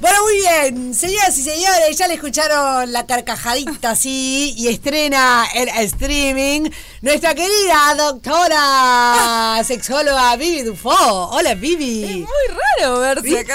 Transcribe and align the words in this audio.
Bueno, 0.00 0.18
muy 0.22 0.34
bien, 0.36 0.94
señoras 0.94 1.36
y 1.38 1.42
señores, 1.42 1.96
ya 1.96 2.06
le 2.08 2.14
escucharon 2.14 2.92
la 2.92 3.06
carcajadita 3.06 3.90
así 3.90 4.54
y 4.56 4.68
estrena 4.68 5.44
el 5.54 5.68
streaming 5.68 6.70
nuestra 7.02 7.34
querida 7.34 7.94
doctora 7.96 9.62
sexóloga 9.64 10.36
Vivi 10.36 10.62
Dufo. 10.62 10.90
Hola, 10.90 11.54
Vivi. 11.54 12.04
Es 12.04 12.16
muy 12.16 12.58
raro 12.80 13.00
verse 13.00 13.40
acá. 13.40 13.54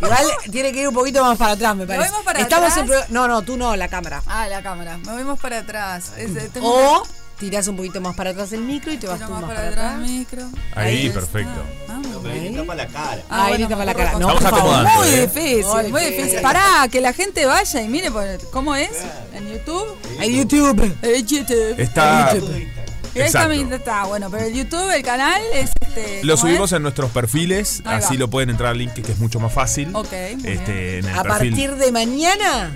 Igual 0.00 0.26
tiene 0.52 0.72
que 0.72 0.80
ir 0.82 0.88
un 0.88 0.94
poquito 0.94 1.24
más 1.24 1.36
para 1.36 1.52
atrás, 1.52 1.74
me 1.74 1.84
parece. 1.86 2.04
movemos 2.06 2.24
para 2.24 2.40
Estamos 2.40 2.70
atrás? 2.72 3.06
en 3.08 3.14
No, 3.14 3.26
no, 3.26 3.42
tú 3.42 3.56
no, 3.56 3.74
la 3.74 3.88
cámara. 3.88 4.22
Ah, 4.26 4.46
la 4.46 4.62
cámara. 4.62 4.96
Movemos 4.98 5.40
para 5.40 5.58
atrás. 5.58 6.12
Es- 6.16 6.36
eh, 6.36 6.50
O 6.60 7.02
tirás 7.38 7.68
un 7.68 7.76
poquito 7.76 8.00
más 8.00 8.14
para 8.16 8.30
atrás 8.30 8.52
el 8.52 8.60
micro 8.62 8.92
y 8.92 8.96
te 8.98 9.06
vas 9.06 9.18
tú 9.18 9.30
más 9.30 9.40
más 9.40 9.42
para 9.42 9.54
para 9.56 9.68
atrás 9.70 9.84
atrás. 9.94 10.08
el 10.10 10.18
micro. 10.18 10.42
Ahí, 10.74 11.06
está. 11.06 11.20
perfecto. 11.20 11.62
Ah, 11.88 12.00
Pero 12.22 12.34
ahí 12.34 12.54
tapa 12.54 12.74
la 12.74 12.86
cara. 12.86 13.22
Ah, 13.30 13.44
Ahí 13.44 13.50
bueno, 13.52 13.68
tapa 13.68 13.84
la 13.84 13.94
cara. 13.94 14.12
No, 14.12 14.18
Estamos 14.18 14.34
por 14.42 14.50
favor. 14.50 14.58
acomodando. 14.74 15.00
Muy 15.00 15.08
eh. 15.08 15.20
difícil, 15.26 15.92
muy 15.92 16.04
difícil. 16.04 16.40
Pará, 16.40 16.88
que 16.90 17.00
la 17.00 17.12
gente 17.12 17.46
vaya 17.46 17.82
y 17.82 17.88
mire 17.88 18.10
por- 18.10 18.50
cómo 18.50 18.74
es 18.74 18.90
en 19.34 19.48
YouTube. 19.52 19.96
En 20.20 20.34
YouTube. 20.34 20.96
En 21.02 21.26
YouTube. 21.26 21.74
Está. 21.80 22.30
Ahí 22.30 22.38
está 23.14 23.42
Exacto. 23.44 23.48
mi- 23.64 23.74
está, 23.74 24.04
bueno, 24.04 24.30
pero 24.30 24.44
el 24.44 24.54
YouTube, 24.54 24.90
el 24.94 25.02
canal 25.02 25.40
es 25.54 25.70
este. 25.80 26.22
Lo 26.24 26.34
¿cómo 26.36 26.46
subimos 26.46 26.72
es? 26.72 26.76
en 26.76 26.82
nuestros 26.82 27.10
perfiles, 27.10 27.82
Ahí 27.84 27.96
así 27.96 28.14
va. 28.14 28.20
lo 28.20 28.30
pueden 28.30 28.50
entrar 28.50 28.70
al 28.72 28.78
link 28.78 28.92
que 28.92 29.00
es 29.12 29.18
mucho 29.18 29.40
más 29.40 29.52
fácil. 29.52 29.88
Ok, 29.94 30.12
muy 30.36 30.48
este, 30.52 30.98
en 30.98 31.06
el 31.08 31.18
A 31.18 31.22
perfil. 31.22 31.50
partir 31.50 31.74
de 31.76 31.90
mañana 31.90 32.70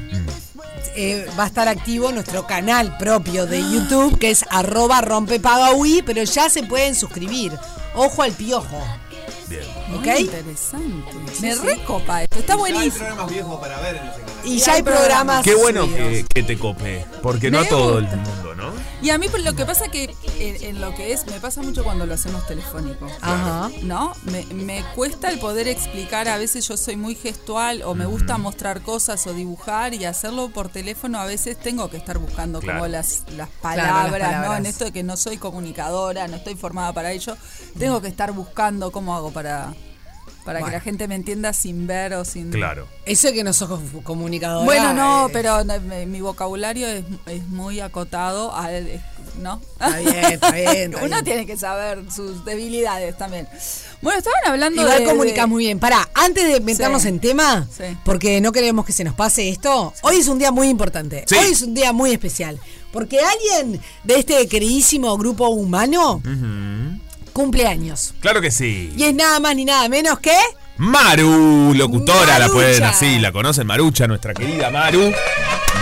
eh, 0.94 1.26
va 1.38 1.44
a 1.44 1.46
estar 1.46 1.68
activo 1.68 2.12
nuestro 2.12 2.46
canal 2.46 2.96
propio 2.98 3.46
de 3.46 3.60
YouTube, 3.60 4.18
que 4.18 4.30
es 4.30 4.44
arroba 4.50 5.00
rompepagaui, 5.00 6.02
pero 6.02 6.22
ya 6.22 6.48
se 6.50 6.62
pueden 6.62 6.94
suscribir. 6.94 7.52
Ojo 7.94 8.22
al 8.22 8.32
piojo. 8.32 8.82
Bien. 9.48 9.62
Muy 9.88 9.98
¿ok? 9.98 10.20
interesante. 10.20 11.12
Me 11.40 11.54
recopa 11.54 12.22
esto, 12.22 12.38
está 12.38 12.54
hay 12.54 12.58
buenísimo. 12.58 12.96
programas 12.96 13.30
viejos 13.30 13.60
para 13.60 13.80
ver 13.80 13.96
en 13.96 14.06
ese 14.06 14.20
canal. 14.20 14.31
Y 14.44 14.58
ya 14.58 14.74
hay 14.74 14.82
programas. 14.82 15.44
Qué 15.44 15.54
bueno 15.54 15.86
que, 15.86 16.24
que 16.32 16.42
te 16.42 16.58
cope, 16.58 17.04
porque 17.22 17.50
no 17.50 17.60
a 17.60 17.64
todo 17.68 17.98
el 17.98 18.04
mundo, 18.06 18.54
¿no? 18.56 18.72
Y 19.00 19.10
a 19.10 19.18
mí 19.18 19.28
por 19.28 19.40
lo 19.40 19.54
que 19.54 19.64
pasa 19.66 19.88
que 19.88 20.14
en, 20.38 20.62
en 20.62 20.80
lo 20.80 20.94
que 20.94 21.12
es, 21.12 21.26
me 21.26 21.40
pasa 21.40 21.62
mucho 21.62 21.82
cuando 21.82 22.06
lo 22.06 22.14
hacemos 22.14 22.46
telefónico. 22.46 23.06
Ajá. 23.20 23.70
¿No? 23.82 24.12
Me, 24.24 24.44
me 24.54 24.84
cuesta 24.94 25.30
el 25.30 25.38
poder 25.40 25.66
explicar, 25.68 26.28
a 26.28 26.36
veces 26.38 26.66
yo 26.68 26.76
soy 26.76 26.96
muy 26.96 27.14
gestual 27.14 27.82
o 27.82 27.94
me 27.94 28.06
gusta 28.06 28.38
mostrar 28.38 28.82
cosas 28.82 29.26
o 29.26 29.32
dibujar 29.34 29.94
y 29.94 30.04
hacerlo 30.04 30.50
por 30.50 30.68
teléfono 30.68 31.18
a 31.18 31.24
veces 31.24 31.58
tengo 31.58 31.90
que 31.90 31.96
estar 31.96 32.18
buscando 32.18 32.60
Claro. 32.60 32.78
como 32.80 32.88
las, 32.88 33.22
las 33.28 33.36
las 33.36 33.48
palabras, 33.48 34.04
¿no? 34.12 34.18
palabras. 34.18 34.58
En 34.60 34.66
esto 34.66 34.84
de 34.84 34.92
que 34.92 35.02
no 35.02 35.16
soy 35.16 35.36
comunicadora, 35.38 36.28
no 36.28 36.36
estoy 36.36 36.54
formada 36.54 36.92
para 36.92 37.12
ello, 37.12 37.36
tengo 37.78 38.00
que 38.00 38.08
estar 38.08 38.32
buscando 38.32 38.92
cómo 38.92 39.14
hago 39.16 39.30
para, 39.32 39.74
para 40.44 40.62
que 40.62 40.70
la 40.70 40.80
gente 40.80 41.06
me 41.08 41.14
entienda 41.14 41.52
sin 41.52 41.86
ver 41.86 42.14
o 42.14 42.24
sin... 42.24 42.50
Claro. 42.50 42.88
Eso 43.04 43.28
de 43.28 43.34
que 43.34 43.44
no 43.44 43.52
sos 43.52 43.70
comunicadora. 44.02 44.64
Bueno, 44.64 44.92
no, 44.94 45.28
eh, 45.28 45.30
pero 45.32 45.58
mi 46.06 46.20
vocabulario 46.20 46.86
es, 46.88 47.04
es 47.26 47.46
muy 47.48 47.80
acotado 47.80 48.54
al... 48.54 49.00
¿No? 49.40 49.62
Está 49.80 49.98
bien, 49.98 50.24
está 50.26 50.50
bien. 50.50 50.92
está 50.92 50.98
Uno 51.04 51.08
bien. 51.08 51.24
tiene 51.24 51.46
que 51.46 51.56
saber 51.56 52.04
sus 52.14 52.44
debilidades 52.44 53.16
también. 53.16 53.48
Bueno, 54.02 54.18
estaban 54.18 54.40
hablando 54.46 54.82
Igual 54.82 54.98
de... 54.98 55.04
comunicas 55.06 55.44
de- 55.44 55.46
muy 55.46 55.64
bien. 55.64 55.78
Pará, 55.78 56.06
antes 56.14 56.52
de 56.52 56.60
meternos 56.60 57.02
Sí. 57.02 57.08
en 57.08 57.18
tema, 57.20 57.66
Sí. 57.74 57.84
porque 58.04 58.40
no 58.42 58.52
queremos 58.52 58.84
que 58.84 58.92
se 58.92 59.04
nos 59.04 59.14
pase 59.14 59.48
esto, 59.48 59.94
hoy 60.02 60.16
es 60.16 60.28
un 60.28 60.38
día 60.38 60.50
muy 60.52 60.68
importante. 60.68 61.24
Sí. 61.26 61.34
Hoy 61.36 61.46
es 61.52 61.62
un 61.62 61.72
día 61.72 61.92
muy 61.94 62.12
especial. 62.12 62.58
Porque 62.92 63.20
alguien 63.20 63.80
de 64.04 64.18
este 64.18 64.46
queridísimo 64.48 65.16
grupo 65.16 65.48
humano 65.48 66.20
cumple 66.22 66.71
años. 67.66 68.14
Claro 68.20 68.40
que 68.40 68.50
sí. 68.50 68.92
Y 68.96 69.04
es 69.04 69.14
nada 69.14 69.40
más 69.40 69.54
ni 69.56 69.64
nada 69.64 69.88
menos 69.88 70.18
que. 70.20 70.36
Maru, 70.78 71.74
locutora, 71.74 72.38
la 72.38 72.48
pueden 72.48 72.82
así, 72.82 73.18
la 73.18 73.30
conocen, 73.30 73.66
Marucha, 73.66 74.06
nuestra 74.06 74.34
querida 74.34 74.70
Maru. 74.70 75.12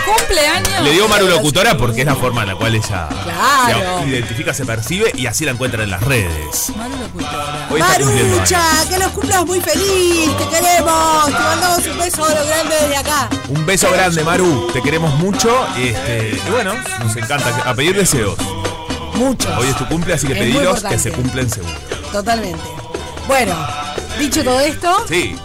Cumpleaños. 0.04 0.82
Le 0.82 0.90
digo 0.92 1.08
Maru 1.08 1.26
locutora 1.28 1.76
porque 1.76 2.00
es 2.00 2.06
la 2.06 2.16
forma 2.16 2.42
en 2.42 2.48
la 2.48 2.54
cual 2.56 2.74
ella 2.74 3.08
Claro. 3.08 4.00
se 4.02 4.08
identifica, 4.08 4.52
se 4.52 4.64
percibe 4.66 5.12
y 5.16 5.26
así 5.26 5.44
la 5.44 5.52
encuentran 5.52 5.84
en 5.84 5.90
las 5.90 6.02
redes. 6.02 6.72
Maru 6.76 6.96
locutora. 6.98 7.78
Marucha, 7.78 8.62
que 8.88 8.98
los 8.98 9.08
cumplas 9.12 9.46
muy 9.46 9.60
feliz, 9.60 10.36
te 10.36 10.48
queremos, 10.48 11.26
te 11.26 11.32
mandamos 11.32 11.86
un 11.86 11.98
beso 11.98 12.24
a 12.24 12.28
lo 12.34 12.46
grande 12.46 12.74
desde 12.80 12.96
acá. 12.96 13.28
Un 13.48 13.66
beso 13.66 13.90
grande, 13.92 14.24
Maru. 14.24 14.70
Te 14.72 14.82
queremos 14.82 15.14
mucho. 15.18 15.66
Este, 15.78 16.40
y 16.46 16.50
bueno, 16.50 16.74
nos 17.02 17.16
encanta. 17.16 17.62
A 17.64 17.74
pedir 17.74 17.96
deseos. 17.96 18.36
Muchos. 19.20 19.56
Hoy 19.58 19.68
es 19.68 19.76
tu 19.76 19.86
cumple, 19.86 20.14
así 20.14 20.26
que 20.26 20.32
Es 20.32 20.54
importante. 20.54 20.88
que 20.88 20.98
se 20.98 21.12
cumplen 21.12 21.50
seguro. 21.50 21.74
Totalmente. 22.10 22.62
Bueno, 23.28 23.54
dicho 24.18 24.42
todo 24.42 24.58
esto, 24.60 25.04
Sí, 25.08 25.36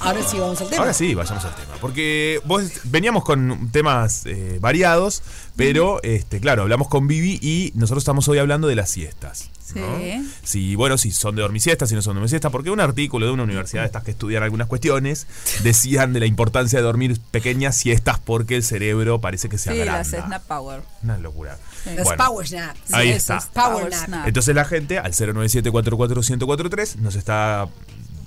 ahora 0.00 0.22
sí 0.22 0.38
vamos 0.38 0.60
al 0.60 0.68
tema. 0.68 0.80
ahora 0.80 0.94
sí, 0.94 1.14
vayamos 1.14 1.44
al 1.44 1.54
tema. 1.54 1.72
Porque 1.80 2.40
vos 2.44 2.62
veníamos 2.84 3.24
con 3.24 3.70
temas 3.70 4.24
eh, 4.26 4.58
variados, 4.60 5.22
pero 5.56 6.02
este, 6.02 6.40
claro, 6.40 6.62
hablamos 6.62 6.88
con 6.88 7.06
Vivi 7.06 7.38
y 7.42 7.72
nosotros 7.74 8.02
estamos 8.02 8.26
hoy 8.28 8.38
hablando 8.38 8.68
de 8.68 8.76
las 8.76 8.90
siestas. 8.90 9.50
¿no? 9.74 9.98
Sí. 9.98 10.28
Si, 10.42 10.74
bueno, 10.74 10.98
si 10.98 11.12
son 11.12 11.36
de 11.36 11.42
dormisiestas, 11.42 11.88
si 11.88 11.94
no 11.94 12.02
son 12.02 12.14
de 12.14 12.18
dormisiestas, 12.18 12.50
porque 12.50 12.70
un 12.70 12.80
artículo 12.80 13.26
de 13.26 13.32
una 13.32 13.44
universidad 13.44 13.82
de 13.82 13.86
estas 13.86 14.02
que 14.02 14.10
estudian 14.10 14.42
algunas 14.42 14.66
cuestiones 14.66 15.28
decían 15.62 16.12
de 16.12 16.18
la 16.18 16.26
importancia 16.26 16.80
de 16.80 16.84
dormir 16.84 17.20
pequeñas 17.30 17.76
siestas 17.76 18.18
porque 18.18 18.56
el 18.56 18.64
cerebro 18.64 19.20
parece 19.20 19.48
que 19.48 19.58
se 19.58 19.72
Sí, 19.72 19.80
agranda. 19.80 19.98
las 19.98 20.08
Snap 20.08 20.42
Power. 20.42 20.82
Una 21.04 21.18
locura. 21.18 21.56
Bueno, 21.84 22.10
Power 22.16 22.52
Naps. 22.52 22.92
Ahí 22.92 23.10
está. 23.10 23.36
es 23.38 23.46
Power. 23.46 23.92
Entonces 24.26 24.54
la 24.56 24.64
gente 24.64 24.98
al 24.98 25.12
097-44143 25.12 26.96
nos 26.96 27.14
está 27.14 27.68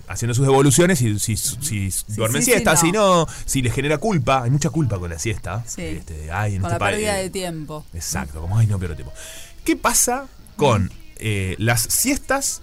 haciendo 0.08 0.34
sus 0.34 0.46
devoluciones 0.46 1.02
y 1.02 1.18
si, 1.20 1.36
si 1.38 1.90
duermen 2.10 2.42
sí, 2.42 2.46
sí, 2.48 2.52
siesta, 2.52 2.74
no. 2.74 2.80
si 2.80 2.92
no, 2.92 3.28
si 3.46 3.62
les 3.62 3.74
genera 3.74 3.98
culpa, 3.98 4.44
hay 4.44 4.50
mucha 4.52 4.70
culpa 4.70 5.00
con 5.00 5.10
la 5.10 5.20
siesta. 5.20 5.64
Sí. 5.68 5.82
Este, 5.84 6.32
ay, 6.32 6.56
en 6.56 6.62
Con 6.62 6.72
este 6.72 6.76
la 6.76 6.80
país- 6.80 6.96
pérdida 6.98 7.14
de 7.16 7.30
tiempo. 7.30 7.86
Exacto, 7.94 8.42
como 8.42 8.58
ay 8.58 8.68
no 8.68 8.78
pierdo 8.80 8.96
tiempo. 8.96 9.14
¿Qué 9.64 9.76
pasa 9.76 10.28
con 10.56 10.92
eh, 11.18 11.56
las 11.58 11.82
siestas 11.82 12.62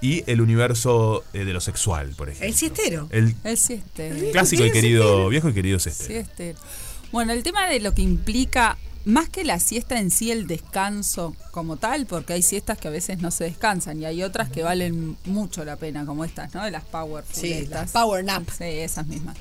y 0.00 0.24
el 0.30 0.40
universo 0.40 1.24
eh, 1.32 1.44
de 1.44 1.52
lo 1.52 1.60
sexual, 1.60 2.10
por 2.16 2.28
ejemplo? 2.28 2.48
El 2.48 2.54
siestero. 2.54 3.08
El 3.10 3.34
El 3.44 3.56
sieste. 3.56 4.30
clásico 4.32 4.64
y 4.64 4.70
querido, 4.72 5.28
viejo 5.28 5.48
y 5.48 5.54
querido 5.54 5.76
este. 5.78 5.90
Sieste. 5.92 6.54
Bueno, 7.10 7.32
el 7.32 7.42
tema 7.42 7.68
de 7.68 7.78
lo 7.80 7.94
que 7.94 8.02
implica, 8.02 8.76
más 9.04 9.28
que 9.28 9.44
la 9.44 9.58
siesta 9.58 9.98
en 9.98 10.10
sí, 10.10 10.30
el 10.30 10.46
descanso 10.46 11.34
como 11.50 11.76
tal, 11.76 12.06
porque 12.06 12.34
hay 12.34 12.42
siestas 12.42 12.78
que 12.78 12.88
a 12.88 12.90
veces 12.90 13.20
no 13.20 13.30
se 13.30 13.44
descansan 13.44 14.00
y 14.00 14.04
hay 14.04 14.22
otras 14.22 14.48
que 14.48 14.62
valen 14.62 15.16
mucho 15.24 15.64
la 15.64 15.76
pena, 15.76 16.06
como 16.06 16.24
estas, 16.24 16.54
¿no? 16.54 16.64
De 16.64 16.70
las 16.70 16.84
Power 16.84 17.24
Sí, 17.30 17.66
las 17.68 17.90
Power 17.90 18.24
Nap. 18.24 18.48
Sí, 18.48 18.64
esas 18.64 19.06
mismas. 19.06 19.36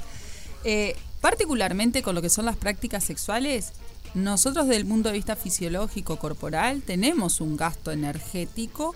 Eh, 0.64 0.96
particularmente 1.22 2.02
con 2.02 2.16
lo 2.16 2.22
que 2.22 2.30
son 2.30 2.46
las 2.46 2.58
prácticas 2.58 3.04
sexuales, 3.04 3.74
nosotros 4.14 4.68
desde 4.68 4.82
el 4.82 4.88
punto 4.88 5.10
de 5.10 5.14
vista 5.14 5.36
fisiológico 5.36 6.18
corporal 6.18 6.82
tenemos 6.82 7.40
un 7.40 7.56
gasto 7.56 7.92
energético 7.92 8.96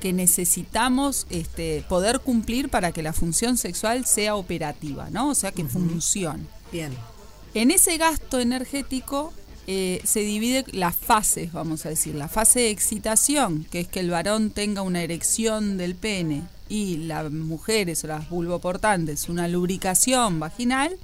que 0.00 0.12
necesitamos 0.12 1.26
este, 1.30 1.84
poder 1.88 2.20
cumplir 2.20 2.68
para 2.68 2.92
que 2.92 3.02
la 3.02 3.12
función 3.12 3.56
sexual 3.56 4.06
sea 4.06 4.34
operativa, 4.36 5.08
¿no? 5.10 5.30
O 5.30 5.34
sea, 5.34 5.52
que 5.52 5.64
funcione. 5.64 6.44
Bien. 6.72 6.92
En 7.54 7.70
ese 7.70 7.96
gasto 7.96 8.40
energético 8.40 9.32
eh, 9.66 10.00
se 10.04 10.20
divide 10.20 10.64
las 10.72 10.94
fases, 10.94 11.52
vamos 11.52 11.86
a 11.86 11.88
decir. 11.88 12.14
La 12.14 12.28
fase 12.28 12.60
de 12.60 12.70
excitación, 12.70 13.66
que 13.70 13.80
es 13.80 13.88
que 13.88 14.00
el 14.00 14.10
varón 14.10 14.50
tenga 14.50 14.82
una 14.82 15.02
erección 15.02 15.76
del 15.76 15.94
pene, 15.94 16.42
y 16.68 16.96
las 16.98 17.30
mujeres 17.30 18.02
o 18.04 18.08
las 18.08 18.28
vulvoportantes 18.28 19.28
una 19.28 19.48
lubricación 19.48 20.40
vaginal, 20.40 20.96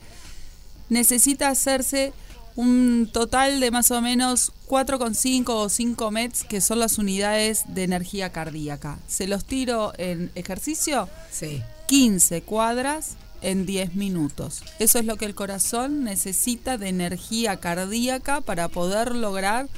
necesita 0.88 1.48
hacerse 1.48 2.12
un 2.54 3.08
total 3.10 3.60
de 3.60 3.70
más 3.70 3.90
o 3.90 4.00
menos 4.02 4.52
4,5 4.68 5.44
o 5.48 5.68
5 5.68 6.10
METs, 6.10 6.44
que 6.44 6.60
son 6.60 6.80
las 6.80 6.98
unidades 6.98 7.64
de 7.68 7.84
energía 7.84 8.30
cardíaca. 8.30 8.98
Se 9.06 9.26
los 9.26 9.44
tiro 9.44 9.92
en 9.98 10.30
ejercicio, 10.34 11.08
Sí. 11.30 11.62
15 11.86 12.42
cuadras 12.42 13.16
en 13.42 13.66
10 13.66 13.94
minutos. 13.94 14.62
Eso 14.78 14.98
es 14.98 15.04
lo 15.04 15.16
que 15.16 15.24
el 15.24 15.34
corazón 15.34 16.04
necesita 16.04 16.78
de 16.78 16.88
energía 16.88 17.56
cardíaca 17.58 18.40
para 18.40 18.68
poder 18.68 19.14
lograr 19.14 19.68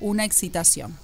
una 0.00 0.24
excitación. 0.24 0.96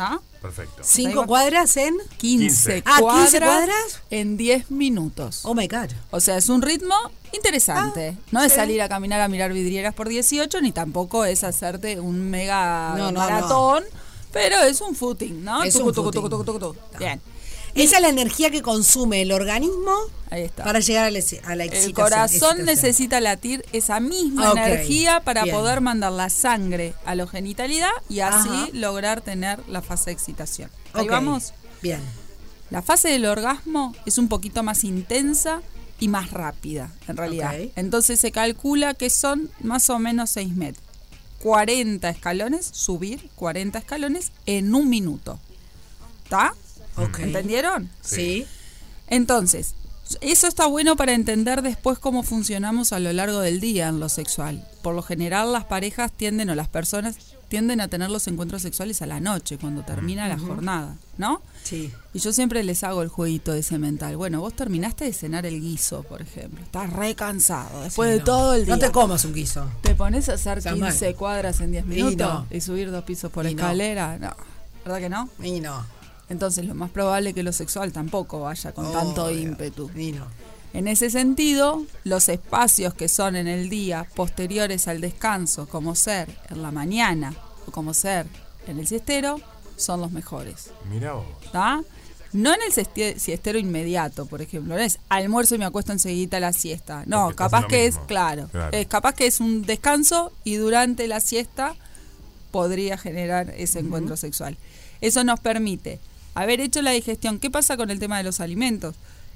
¿Ah? 0.00 0.20
Perfecto. 0.40 0.82
¿Cinco 0.84 1.26
cuadras 1.26 1.76
en? 1.76 1.96
15, 2.18 2.82
Ah, 2.86 2.98
15 2.98 3.02
cuadras, 3.02 3.40
cuadras. 3.42 4.00
en 4.10 4.36
10 4.36 4.70
minutos. 4.70 5.40
Oh 5.42 5.54
my 5.54 5.66
God. 5.66 5.90
O 6.12 6.20
sea, 6.20 6.36
es 6.36 6.48
un 6.48 6.62
ritmo 6.62 6.94
interesante. 7.32 8.14
Ah, 8.16 8.22
no 8.30 8.42
es 8.44 8.52
salir 8.52 8.80
a 8.80 8.88
caminar 8.88 9.20
a 9.20 9.26
mirar 9.28 9.52
vidrieras 9.52 9.94
por 9.94 10.08
18, 10.08 10.60
ni 10.60 10.70
tampoco 10.70 11.24
es 11.24 11.42
hacerte 11.42 11.98
un 11.98 12.30
mega 12.30 12.94
No, 12.96 13.10
no, 13.10 13.18
maratón, 13.18 13.82
pero 14.32 14.60
es 14.62 14.80
un 14.80 14.94
footing, 14.94 15.42
¿no? 15.42 15.64
Es 15.64 15.74
Tucu, 15.74 15.88
un 15.88 15.94
tucu, 15.94 16.04
footing. 16.12 16.22
tucu, 16.30 16.44
tucu, 16.44 16.58
tucu. 16.60 16.76
Bien, 16.98 17.20
Esa 17.74 17.96
es 17.96 18.02
la 18.02 18.08
energía 18.08 18.50
que 18.50 18.62
consume 18.62 19.22
el 19.22 19.32
organismo 19.32 19.92
ahí 20.30 20.42
está. 20.42 20.64
para 20.64 20.80
llegar 20.80 21.04
a 21.04 21.10
la, 21.10 21.18
ex- 21.18 21.40
a 21.44 21.54
la 21.54 21.64
excitación. 21.64 21.88
El 21.88 21.94
corazón 21.94 22.30
excitación. 22.30 22.64
necesita 22.66 23.20
latir 23.20 23.64
esa 23.72 24.00
misma 24.00 24.52
energía 24.52 25.20
para 25.20 25.44
bien. 25.44 25.54
poder 25.54 25.80
mandar 25.80 26.12
la 26.12 26.28
sangre 26.30 26.94
a 27.04 27.14
la 27.14 27.26
genitalidad 27.26 27.90
y 28.08 28.20
así 28.20 28.48
Ajá. 28.48 28.68
lograr 28.72 29.20
tener 29.20 29.60
la 29.68 29.82
fase 29.82 30.06
de 30.06 30.12
excitación. 30.12 30.70
Ahí 30.92 31.06
vamos. 31.08 31.52
Bien. 31.82 32.00
La 32.70 32.82
fase 32.82 33.08
del 33.08 33.24
orgasmo 33.24 33.94
es 34.06 34.18
un 34.18 34.28
poquito 34.28 34.62
más 34.62 34.84
intensa 34.84 35.62
y 36.00 36.08
más 36.08 36.30
rápida, 36.30 36.92
en 37.08 37.16
realidad. 37.16 37.54
Entonces 37.76 38.20
se 38.20 38.30
calcula 38.30 38.94
que 38.94 39.10
son 39.10 39.50
más 39.60 39.88
o 39.90 39.98
menos 39.98 40.30
6 40.30 40.54
metros. 40.54 40.84
40 41.42 42.08
escalones, 42.10 42.66
subir 42.72 43.30
40 43.36 43.78
escalones 43.78 44.32
en 44.46 44.74
un 44.74 44.88
minuto. 44.90 45.38
¿Está? 46.24 46.52
¿Entendieron? 47.18 47.90
Sí. 48.02 48.46
Entonces, 49.08 49.74
eso 50.20 50.46
está 50.46 50.66
bueno 50.66 50.96
para 50.96 51.12
entender 51.12 51.62
después 51.62 51.98
cómo 51.98 52.22
funcionamos 52.22 52.92
a 52.92 52.98
lo 52.98 53.12
largo 53.12 53.40
del 53.40 53.60
día 53.60 53.88
en 53.88 54.00
lo 54.00 54.08
sexual. 54.08 54.66
Por 54.82 54.94
lo 54.94 55.02
general 55.02 55.52
las 55.52 55.64
parejas 55.64 56.12
tienden 56.12 56.50
o 56.50 56.54
las 56.54 56.68
personas 56.68 57.16
tienden 57.48 57.80
a 57.80 57.88
tener 57.88 58.10
los 58.10 58.26
encuentros 58.26 58.60
sexuales 58.60 59.00
a 59.00 59.06
la 59.06 59.20
noche, 59.20 59.56
cuando 59.56 59.82
termina 59.82 60.28
la 60.28 60.38
jornada, 60.38 60.96
¿no? 61.16 61.40
Sí. 61.62 61.90
Y 62.12 62.18
yo 62.18 62.30
siempre 62.34 62.62
les 62.62 62.84
hago 62.84 63.00
el 63.00 63.08
jueguito 63.08 63.54
ese 63.54 63.78
mental. 63.78 64.18
Bueno, 64.18 64.40
vos 64.42 64.54
terminaste 64.54 65.06
de 65.06 65.14
cenar 65.14 65.46
el 65.46 65.58
guiso, 65.58 66.02
por 66.02 66.20
ejemplo. 66.20 66.62
Estás 66.62 66.92
re 66.92 67.14
cansado 67.14 67.82
después 67.82 68.10
de 68.10 68.18
No. 68.18 68.24
todo 68.24 68.54
el 68.54 68.66
día. 68.66 68.74
No 68.74 68.78
te 68.78 68.90
comas 68.90 69.24
un 69.24 69.32
guiso. 69.32 69.66
Te 69.80 69.94
pones 69.94 70.28
a 70.28 70.34
hacer 70.34 70.58
Está 70.58 70.74
15 70.74 71.06
mal. 71.06 71.14
cuadras 71.16 71.60
en 71.62 71.72
10 71.72 71.84
Y 71.84 71.88
minutos 71.88 72.44
y, 72.50 72.54
no. 72.56 72.60
subir 72.60 72.90
dos 72.90 73.04
pisos 73.04 73.32
por 73.32 73.46
Y 73.46 73.50
escalera. 73.50 74.18
No. 74.18 74.34
¿Verdad 74.84 74.98
que 75.00 75.08
no? 75.08 75.30
Y 75.42 75.60
no. 75.60 75.86
Entonces 76.28 76.66
lo 76.66 76.74
más 76.74 76.90
probable 76.90 77.30
es 77.30 77.34
que 77.34 77.42
lo 77.42 77.52
sexual 77.52 77.92
tampoco 77.92 78.40
vaya 78.40 78.72
con 78.72 78.90
tanto 78.92 79.30
ímpetu. 79.30 79.90
Y 79.96 80.12
no. 80.12 80.26
En 80.74 80.86
ese 80.86 81.08
sentido, 81.10 81.84
los 82.04 82.28
espacios 82.28 82.92
que 82.92 83.08
son 83.08 83.36
en 83.36 83.48
el 83.48 83.70
día 83.70 84.06
posteriores 84.14 84.86
al 84.88 85.00
descanso, 85.00 85.66
como 85.66 85.94
ser 85.94 86.28
en 86.50 86.60
la 86.62 86.70
mañana 86.70 87.34
o 87.66 87.72
como 87.72 87.94
ser 87.94 88.26
en 88.66 88.78
el 88.78 88.86
siestero, 88.86 89.40
son 89.76 90.00
los 90.02 90.12
mejores. 90.12 90.70
Mira 90.90 91.14
vos. 91.14 91.24
¿Está? 91.44 91.82
No 92.34 92.52
en 92.52 92.60
el 92.66 92.72
sieste- 92.74 93.18
siestero 93.18 93.58
inmediato, 93.58 94.26
por 94.26 94.42
ejemplo. 94.42 94.74
No 94.74 94.80
es 94.82 94.98
almuerzo 95.08 95.54
y 95.54 95.58
me 95.58 95.64
acuesto 95.64 95.92
enseguida 95.92 96.36
a 96.36 96.40
la 96.40 96.52
siesta. 96.52 97.04
No, 97.06 97.22
Porque 97.24 97.36
capaz 97.36 97.66
que 97.66 97.86
es, 97.86 97.96
Claro. 98.06 98.50
es 98.70 98.86
capaz 98.86 99.14
que 99.14 99.26
es 99.26 99.40
un 99.40 99.62
descanso 99.62 100.30
y 100.44 100.56
durante 100.56 101.08
la 101.08 101.20
siesta 101.20 101.74
podría 102.50 102.98
generar 102.98 103.48
ese 103.56 103.78
encuentro 103.78 104.16
sexual. 104.18 104.58
Eso 105.00 105.24
nos 105.24 105.40
permite 105.40 106.00
haber 106.42 106.60
hecho 106.60 106.82
la 106.82 106.92
digestión. 106.92 107.38
¿Qué 107.38 107.50
pasa 107.50 107.76
con 107.76 107.90
el 107.90 107.98
tema 107.98 108.18
de 108.18 108.24
los 108.24 108.40
alimentos? 108.40 108.94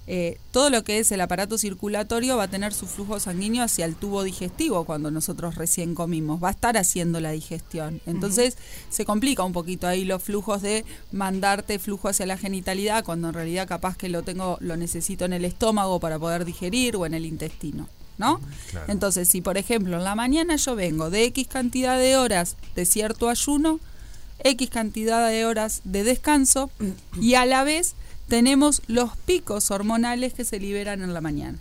Eh, 0.09 0.39
todo 0.51 0.69
lo 0.69 0.83
que 0.83 0.99
es 0.99 1.13
el 1.13 1.21
aparato 1.21 1.59
circulatorio 1.59 2.37
va 2.37 2.45
a 2.45 2.49
tener 2.49 2.75
su 2.75 2.87
flujo 2.87 3.21
sanguíneo 3.21 3.63
hacia 3.63 3.85
el 3.85 3.95
tubo 3.95 4.25
digestivo 4.25 4.85
cuando 4.85 5.13
nosotros 5.13 5.55
recién 5.55 5.95
comimos, 5.95 6.43
va 6.43 6.49
a 6.49 6.53
estar 6.53 6.77
haciendo 6.77 7.21
la 7.21 7.31
digestión. 7.31 8.01
Entonces 8.07 8.57
se 8.91 9.05
complica 9.05 9.45
un 9.45 9.53
poquito 9.53 9.87
ahí 9.87 10.05
los 10.05 10.23
flujos 10.23 10.61
de 10.63 10.85
mandarte 11.13 11.79
flujo 11.79 12.09
hacia 12.09 12.27
la 12.27 12.37
genitalidad 12.37 13.05
cuando 13.05 13.29
en 13.29 13.35
realidad 13.35 13.69
capaz 13.69 13.97
que 13.97 14.09
lo 14.09 14.23
tengo, 14.23 14.59
lo 14.61 14.77
necesito 14.77 15.25
en 15.25 15.35
el 15.35 15.45
estómago 15.45 16.01
para 16.01 16.19
poder 16.19 16.45
digerir 16.45 16.97
o 16.97 17.07
en 17.07 17.15
el 17.15 17.25
intestino. 17.25 17.89
¿No? 18.19 18.41
Claro. 18.71 18.93
Entonces, 18.93 19.29
si 19.29 19.41
por 19.41 19.57
ejemplo 19.57 19.97
en 19.97 20.05
la 20.05 20.15
mañana 20.15 20.57
yo 20.57 20.77
vengo 20.77 21.11
de 21.11 21.25
X 21.25 21.49
cantidad 21.49 21.99
de 21.99 22.17
horas 22.17 22.57
de 22.77 22.85
cierto 22.85 23.29
ayuno, 23.29 23.81
X 24.45 24.71
cantidad 24.71 25.29
de 25.29 25.47
horas 25.47 25.81
de 25.85 26.05
descanso 26.05 26.71
y 27.21 27.35
a 27.35 27.47
la 27.47 27.65
vez 27.65 27.95
tenemos 28.29 28.83
los 28.87 29.17
picos 29.17 29.71
hormonales 29.71 30.35
que 30.35 30.45
se 30.45 30.59
liberan 30.59 31.03
en 31.03 31.15
la 31.15 31.21
mañana. 31.21 31.59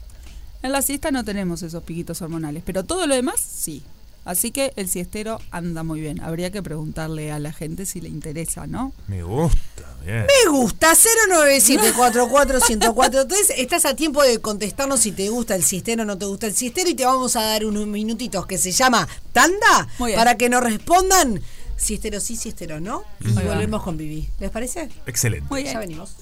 En 0.63 0.71
la 0.71 0.81
siesta 0.81 1.11
no 1.11 1.23
tenemos 1.25 1.63
esos 1.63 1.83
piquitos 1.83 2.21
hormonales, 2.21 2.63
pero 2.65 2.83
todo 2.83 3.07
lo 3.07 3.15
demás 3.15 3.39
sí. 3.39 3.83
Así 4.23 4.51
que 4.51 4.71
el 4.75 4.87
siestero 4.87 5.39
anda 5.49 5.81
muy 5.81 5.99
bien. 5.99 6.21
Habría 6.21 6.51
que 6.51 6.61
preguntarle 6.61 7.31
a 7.31 7.39
la 7.39 7.51
gente 7.51 7.87
si 7.87 7.99
le 8.01 8.09
interesa, 8.09 8.67
¿no? 8.67 8.93
Me 9.07 9.23
gusta. 9.23 9.57
Bien. 10.05 10.27
Me 10.45 10.51
gusta 10.51 10.93
097441043. 10.93 13.53
Estás 13.57 13.85
a 13.85 13.95
tiempo 13.95 14.21
de 14.23 14.39
contestarnos 14.39 14.99
si 14.99 15.11
te 15.11 15.29
gusta 15.29 15.55
el 15.55 15.63
siestero 15.63 16.03
o 16.03 16.05
no 16.05 16.17
te 16.17 16.25
gusta 16.25 16.47
el 16.47 16.53
siestero 16.53 16.89
y 16.89 16.95
te 16.95 17.05
vamos 17.05 17.35
a 17.35 17.41
dar 17.41 17.65
unos 17.65 17.87
minutitos 17.87 18.45
que 18.45 18.57
se 18.57 18.71
llama 18.71 19.07
tanda 19.33 19.87
Muy 19.97 20.11
bien. 20.11 20.19
para 20.19 20.37
que 20.37 20.49
nos 20.49 20.63
respondan 20.63 21.41
siestero 21.81 22.19
sí, 22.19 22.35
siestero 22.35 22.79
no 22.79 23.03
y 23.21 23.29
Ahí 23.29 23.45
va. 23.45 23.53
volvemos 23.55 23.81
con 23.83 23.97
Vivi. 23.97 24.29
¿Les 24.39 24.49
parece? 24.51 24.87
Excelente. 25.07 25.47
Muy 25.49 25.63
bien. 25.63 25.73
Ya 25.73 25.79
venimos. 25.79 26.15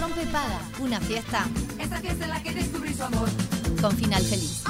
Rompe 0.00 0.24
Paga, 0.26 0.60
una 0.80 1.00
fiesta 1.00 1.46
Esta 1.78 2.00
fiesta 2.00 2.24
en 2.24 2.30
la 2.30 2.42
que 2.42 2.52
descubrí 2.52 2.94
su 2.94 3.02
amor. 3.02 3.28
con 3.80 3.96
final 3.96 4.22
feliz. 4.24 4.62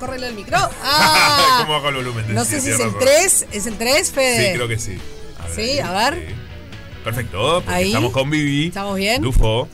Córrele 0.00 0.28
el 0.28 0.34
micro. 0.34 0.56
Ah, 0.84 1.58
¿Cómo 1.62 1.74
bajo 1.74 1.88
el 1.90 1.94
volumen? 1.96 2.34
no 2.34 2.44
sé 2.44 2.60
si 2.60 2.70
es 2.70 2.80
el 2.80 2.86
razón. 2.86 3.00
3. 3.00 3.46
¿Es 3.52 3.66
el 3.66 3.78
3, 3.78 4.10
Fede? 4.10 4.46
Sí, 4.48 4.54
creo 4.56 4.68
que 4.68 4.78
sí. 4.78 4.98
Sí, 5.54 5.78
a 5.78 5.92
ver. 5.92 6.26
sí. 6.28 6.34
Perfecto, 7.04 7.54
porque 7.64 7.70
Ahí. 7.70 7.88
estamos 7.88 8.12
con 8.12 8.30
Vivi. 8.30 8.68
¿Estamos 8.68 8.96
bien? 8.96 9.20
Dufo. 9.22 9.68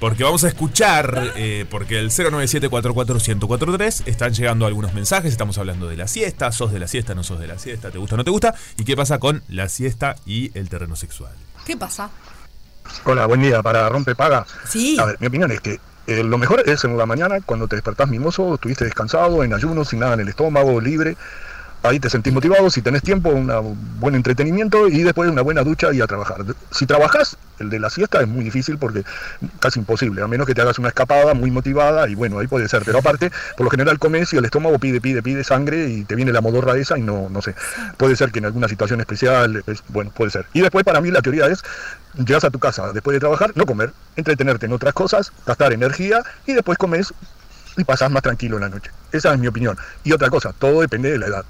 Porque 0.00 0.24
vamos 0.24 0.44
a 0.44 0.48
escuchar, 0.48 1.32
eh, 1.36 1.64
porque 1.70 1.98
el 1.98 2.10
097-44143 2.10 4.02
están 4.06 4.34
llegando 4.34 4.66
algunos 4.66 4.92
mensajes. 4.94 5.32
Estamos 5.32 5.58
hablando 5.58 5.88
de 5.88 5.96
la 5.96 6.06
siesta. 6.06 6.52
¿Sos 6.52 6.72
de 6.72 6.78
la 6.78 6.88
siesta? 6.88 7.14
¿No 7.14 7.22
sos 7.22 7.38
de 7.40 7.46
la 7.46 7.58
siesta? 7.58 7.90
¿Te 7.90 7.98
gusta 7.98 8.14
o 8.14 8.18
no 8.18 8.24
te 8.24 8.30
gusta? 8.30 8.54
¿Y 8.78 8.84
qué 8.84 8.96
pasa 8.96 9.18
con 9.18 9.42
la 9.48 9.68
siesta 9.68 10.16
y 10.26 10.56
el 10.58 10.68
terreno 10.68 10.96
sexual? 10.96 11.32
¿Qué 11.64 11.76
pasa? 11.76 12.10
Hola, 13.04 13.26
buen 13.26 13.40
día. 13.40 13.62
Para 13.62 13.88
Rompe 13.88 14.14
Paga. 14.14 14.46
Sí. 14.68 14.96
A 15.00 15.06
ver, 15.06 15.16
mi 15.20 15.26
opinión 15.26 15.50
es 15.50 15.60
que 15.60 15.80
eh, 16.06 16.22
lo 16.22 16.38
mejor 16.38 16.62
es 16.66 16.84
en 16.84 16.96
la 16.96 17.06
mañana, 17.06 17.40
cuando 17.44 17.66
te 17.66 17.76
despertás 17.76 18.08
mimoso, 18.08 18.54
estuviste 18.54 18.84
descansado, 18.84 19.42
en 19.42 19.52
ayuno, 19.52 19.84
sin 19.84 19.98
nada 19.98 20.14
en 20.14 20.20
el 20.20 20.28
estómago, 20.28 20.80
libre. 20.80 21.16
Ahí 21.86 22.00
te 22.00 22.10
sentís 22.10 22.32
motivado, 22.32 22.68
si 22.70 22.82
tenés 22.82 23.02
tiempo, 23.02 23.30
un 23.30 23.50
buen 24.00 24.14
entretenimiento 24.14 24.88
y 24.88 25.02
después 25.02 25.30
una 25.30 25.42
buena 25.42 25.62
ducha 25.62 25.92
y 25.92 26.00
a 26.00 26.06
trabajar. 26.06 26.44
Si 26.70 26.86
trabajás, 26.86 27.36
el 27.58 27.70
de 27.70 27.78
la 27.80 27.88
siesta 27.90 28.20
es 28.20 28.28
muy 28.28 28.44
difícil 28.44 28.76
porque 28.78 29.04
casi 29.60 29.78
imposible, 29.78 30.22
a 30.22 30.26
menos 30.26 30.46
que 30.46 30.54
te 30.54 30.60
hagas 30.62 30.78
una 30.78 30.88
escapada 30.88 31.34
muy 31.34 31.50
motivada 31.50 32.08
y 32.08 32.14
bueno, 32.14 32.38
ahí 32.38 32.46
puede 32.46 32.68
ser. 32.68 32.82
Pero 32.84 32.98
aparte, 32.98 33.30
por 33.56 33.64
lo 33.64 33.70
general 33.70 33.98
comes 33.98 34.32
y 34.32 34.36
el 34.36 34.44
estómago 34.44 34.78
pide, 34.78 35.00
pide, 35.00 35.22
pide 35.22 35.44
sangre 35.44 35.88
y 35.88 36.04
te 36.04 36.14
viene 36.14 36.32
la 36.32 36.40
modorra 36.40 36.76
esa 36.76 36.98
y 36.98 37.02
no, 37.02 37.28
no 37.30 37.40
sé. 37.42 37.54
Puede 37.96 38.16
ser 38.16 38.30
que 38.32 38.40
en 38.40 38.46
alguna 38.46 38.68
situación 38.68 39.00
especial, 39.00 39.62
es- 39.66 39.82
bueno, 39.88 40.10
puede 40.10 40.30
ser. 40.30 40.46
Y 40.52 40.60
después 40.60 40.84
para 40.84 41.00
mí 41.00 41.10
la 41.10 41.22
teoría 41.22 41.46
es, 41.46 41.62
llegas 42.14 42.44
a 42.44 42.50
tu 42.50 42.58
casa 42.58 42.92
después 42.92 43.14
de 43.14 43.20
trabajar, 43.20 43.52
no 43.54 43.64
comer, 43.66 43.92
entretenerte 44.16 44.66
en 44.66 44.72
otras 44.72 44.92
cosas, 44.94 45.32
gastar 45.46 45.72
energía 45.72 46.22
y 46.46 46.52
después 46.54 46.78
comes 46.78 47.12
y 47.78 47.84
pasás 47.84 48.10
más 48.10 48.22
tranquilo 48.22 48.58
la 48.58 48.68
noche. 48.70 48.90
Esa 49.12 49.32
es 49.34 49.38
mi 49.38 49.46
opinión. 49.48 49.76
Y 50.02 50.12
otra 50.12 50.30
cosa, 50.30 50.52
todo 50.58 50.80
depende 50.80 51.10
de 51.10 51.18
la 51.18 51.26
edad. 51.26 51.44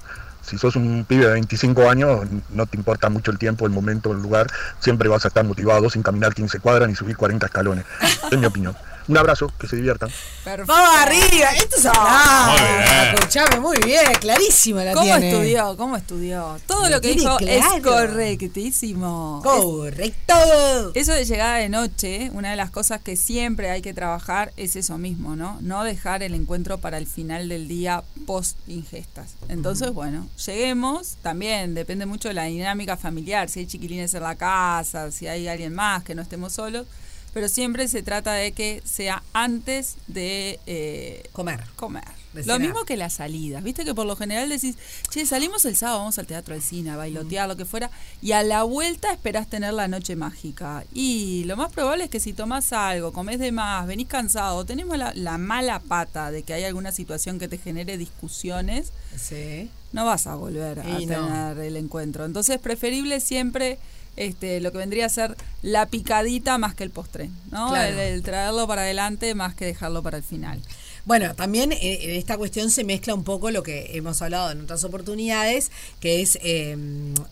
Si 0.47 0.57
sos 0.57 0.77
un 0.77 1.03
pibe 1.05 1.25
de 1.25 1.33
25 1.33 1.89
años, 1.89 2.25
no 2.49 2.65
te 2.65 2.77
importa 2.77 3.09
mucho 3.09 3.31
el 3.31 3.37
tiempo, 3.37 3.65
el 3.65 3.73
momento, 3.73 4.13
el 4.13 4.21
lugar, 4.21 4.47
siempre 4.79 5.09
vas 5.09 5.25
a 5.25 5.27
estar 5.27 5.43
motivado 5.43 5.89
sin 5.89 6.03
caminar 6.03 6.33
15 6.33 6.59
cuadras 6.61 6.87
ni 6.87 6.95
subir 6.95 7.17
40 7.17 7.45
escalones. 7.45 7.85
Es 8.31 8.39
mi 8.39 8.45
opinión. 8.45 8.73
Un 9.07 9.17
abrazo, 9.17 9.51
que 9.57 9.67
se 9.67 9.77
diviertan. 9.77 10.09
Perfecto. 10.43 10.73
¡Vamos 10.73 10.97
arriba! 10.97 11.49
Esto 11.55 11.77
es 11.77 11.83
bien. 11.83 13.13
Escuchame, 13.13 13.59
muy 13.61 13.77
bien, 13.85 14.03
clarísima 14.19 14.83
la 14.83 14.93
¿Cómo 14.93 15.05
tiene. 15.05 15.29
estudió? 15.29 15.77
¿Cómo 15.77 15.95
estudió? 15.95 16.59
Todo 16.67 16.89
Lo 16.89 16.99
que 16.99 17.15
dijo 17.15 17.39
es 17.39 17.63
correctísimo. 17.83 19.41
Correcto. 19.43 20.91
Eso 20.93 21.13
de 21.13 21.23
llegada 21.23 21.57
de 21.57 21.69
noche, 21.69 22.31
una 22.33 22.51
de 22.51 22.57
las 22.57 22.69
cosas 22.69 23.01
que 23.01 23.15
siempre 23.15 23.69
hay 23.69 23.81
que 23.81 23.93
trabajar 23.93 24.51
es 24.57 24.75
eso 24.75 24.97
mismo, 24.97 25.35
¿no? 25.35 25.57
No 25.61 25.83
dejar 25.85 26.21
el 26.21 26.33
encuentro 26.33 26.77
para 26.77 26.97
el 26.97 27.07
final 27.07 27.47
del 27.47 27.67
día 27.67 28.03
post 28.25 28.57
ingestas. 28.67 29.35
Entonces, 29.47 29.93
bueno, 29.93 30.27
lleguemos, 30.45 31.15
también 31.21 31.75
depende 31.75 32.05
mucho 32.05 32.27
de 32.27 32.33
la 32.33 32.43
dinámica 32.43 32.97
familiar, 32.97 33.47
si 33.49 33.61
hay 33.61 33.67
chiquilines 33.67 34.13
en 34.13 34.23
la 34.23 34.35
casa, 34.35 35.11
si 35.11 35.27
hay 35.27 35.47
alguien 35.47 35.73
más, 35.73 36.03
que 36.03 36.13
no 36.13 36.21
estemos 36.21 36.53
solos, 36.53 36.85
pero 37.33 37.49
siempre 37.49 37.87
se 37.87 38.01
trata 38.03 38.33
de 38.33 38.51
que 38.51 38.81
sea 38.85 39.21
antes 39.33 39.95
de 40.07 40.59
eh, 40.65 41.23
Comer. 41.33 41.61
comer. 41.75 42.03
De 42.33 42.45
Lo 42.45 42.59
mismo 42.59 42.83
que 42.85 42.97
las 42.97 43.13
salidas, 43.13 43.63
viste 43.63 43.83
que 43.83 43.95
por 43.95 44.05
lo 44.05 44.15
general 44.15 44.47
decís, 44.49 44.75
che, 45.09 45.25
salimos 45.25 45.65
el 45.65 45.75
sábado, 45.75 45.99
vamos 45.99 46.19
al 46.19 46.27
teatro, 46.27 46.53
al 46.53 46.61
cine, 46.61 46.91
a 46.91 46.95
bailotear, 46.95 47.47
lo 47.47 47.55
que 47.55 47.65
fuera, 47.65 47.89
y 48.21 48.33
a 48.33 48.43
la 48.43 48.61
vuelta 48.61 49.11
esperás 49.11 49.47
tener 49.49 49.73
la 49.73 49.87
noche 49.87 50.15
mágica. 50.15 50.83
Y 50.93 51.45
lo 51.45 51.57
más 51.57 51.71
probable 51.71 52.03
es 52.03 52.09
que 52.11 52.19
si 52.19 52.33
tomás 52.33 52.73
algo, 52.73 53.11
comés 53.11 53.39
de 53.39 53.51
más, 53.51 53.87
venís 53.87 54.07
cansado, 54.07 54.65
tenemos 54.65 54.97
la, 54.99 55.13
la 55.15 55.39
mala 55.39 55.79
pata 55.79 56.29
de 56.29 56.43
que 56.43 56.53
hay 56.53 56.63
alguna 56.65 56.91
situación 56.91 57.39
que 57.39 57.47
te 57.47 57.57
genere 57.57 57.97
discusiones, 57.97 58.91
Sí. 59.17 59.71
no 59.93 60.05
vas 60.05 60.27
a 60.27 60.35
volver 60.35 60.79
a 60.81 60.83
no. 60.83 60.97
tener 60.99 61.57
el 61.59 61.75
encuentro. 61.77 62.25
Entonces, 62.25 62.59
preferible 62.59 63.19
siempre 63.19 63.79
este, 64.15 64.59
lo 64.61 64.71
que 64.71 64.77
vendría 64.79 65.07
a 65.07 65.09
ser 65.09 65.35
la 65.61 65.85
picadita 65.87 66.57
más 66.57 66.75
que 66.75 66.83
el 66.83 66.89
postre, 66.91 67.29
¿no? 67.51 67.69
Claro. 67.69 67.93
El, 67.93 67.99
el 67.99 68.23
traerlo 68.23 68.67
para 68.67 68.83
adelante 68.83 69.33
más 69.35 69.55
que 69.55 69.65
dejarlo 69.65 70.03
para 70.03 70.17
el 70.17 70.23
final. 70.23 70.61
Bueno, 71.05 71.33
también 71.35 71.71
eh, 71.71 71.99
en 72.01 72.11
esta 72.11 72.37
cuestión 72.37 72.69
se 72.69 72.83
mezcla 72.83 73.13
un 73.13 73.23
poco 73.23 73.49
lo 73.49 73.63
que 73.63 73.91
hemos 73.97 74.21
hablado 74.21 74.51
en 74.51 74.59
otras 74.59 74.83
oportunidades, 74.83 75.71
que 76.01 76.21
es 76.21 76.37
eh, 76.41 76.75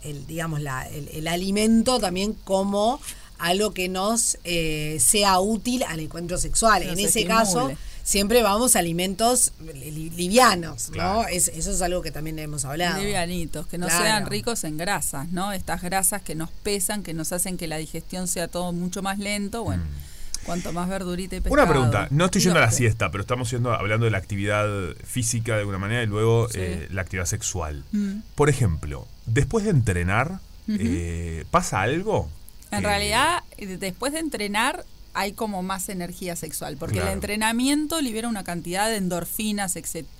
el, 0.03 0.27
digamos, 0.27 0.61
la, 0.61 0.87
el, 0.87 1.09
el 1.09 1.27
alimento 1.27 1.99
también 1.99 2.33
como 2.45 3.01
algo 3.37 3.73
que 3.73 3.89
nos 3.89 4.37
eh, 4.45 4.97
sea 5.01 5.39
útil 5.41 5.83
al 5.83 5.99
encuentro 5.99 6.37
sexual. 6.37 6.83
Nos 6.83 6.93
en 6.93 6.99
ese 6.99 7.19
estimule. 7.19 7.27
caso, 7.27 7.71
siempre 8.05 8.41
vamos 8.43 8.75
a 8.75 8.79
alimentos 8.79 9.51
li- 9.73 10.09
livianos, 10.11 10.87
¿no? 10.89 10.93
Claro. 10.93 11.27
Es- 11.27 11.49
eso 11.49 11.71
es 11.71 11.81
algo 11.81 12.01
que 12.01 12.11
también 12.11 12.37
hemos 12.39 12.63
hablado. 12.63 13.01
Livianitos, 13.01 13.65
que 13.67 13.77
no 13.77 13.87
Claro. 13.87 14.03
sean 14.05 14.25
ricos 14.27 14.63
en 14.63 14.77
grasas, 14.77 15.27
¿no? 15.31 15.51
Estas 15.51 15.81
grasas 15.81 16.21
que 16.21 16.35
nos 16.35 16.51
pesan, 16.51 17.01
que 17.03 17.13
nos 17.13 17.33
hacen 17.33 17.57
que 17.57 17.67
la 17.67 17.77
digestión 17.77 18.27
sea 18.27 18.47
todo 18.47 18.71
mucho 18.71 19.01
más 19.01 19.19
lento. 19.19 19.63
Bueno, 19.63 19.83
Cuanto 20.45 20.71
más 20.73 20.87
verdurita 20.87 21.35
y 21.35 21.39
pescado. 21.41 21.55
Una 21.63 21.67
pregunta, 21.67 22.07
no 22.11 22.25
estoy 22.25 22.39
yendo 22.43 22.59
a 22.59 22.61
la 22.61 22.69
siesta, 22.71 23.09
pero 23.09 23.21
estamos 23.23 23.49
yendo, 23.49 23.73
hablando 23.73 24.05
de 24.05 24.11
la 24.11 24.19
actividad 24.19 24.67
física 25.03 25.53
de 25.55 25.61
alguna 25.61 25.79
manera 25.79 26.03
y 26.03 26.05
luego 26.05 26.47
Sí. 26.49 26.59
eh, 26.61 26.87
la 26.91 27.01
actividad 27.01 27.25
sexual. 27.25 27.83
Mm. 27.91 28.17
Por 28.35 28.49
ejemplo, 28.49 29.07
después 29.25 29.63
de 29.65 29.71
entrenar, 29.71 30.39
eh, 30.67 31.45
¿pasa 31.49 31.81
algo? 31.81 32.29
En 32.69 32.77
Eh, 32.77 32.81
realidad, 32.87 33.43
después 33.79 34.13
de 34.13 34.19
entrenar 34.19 34.85
hay 35.15 35.31
como 35.33 35.63
más 35.63 35.89
energía 35.89 36.35
sexual, 36.35 36.77
porque 36.77 36.95
Claro. 36.95 37.07
el 37.09 37.13
entrenamiento 37.15 38.01
libera 38.01 38.27
una 38.27 38.43
cantidad 38.43 38.87
de 38.89 38.97
endorfinas, 38.97 39.75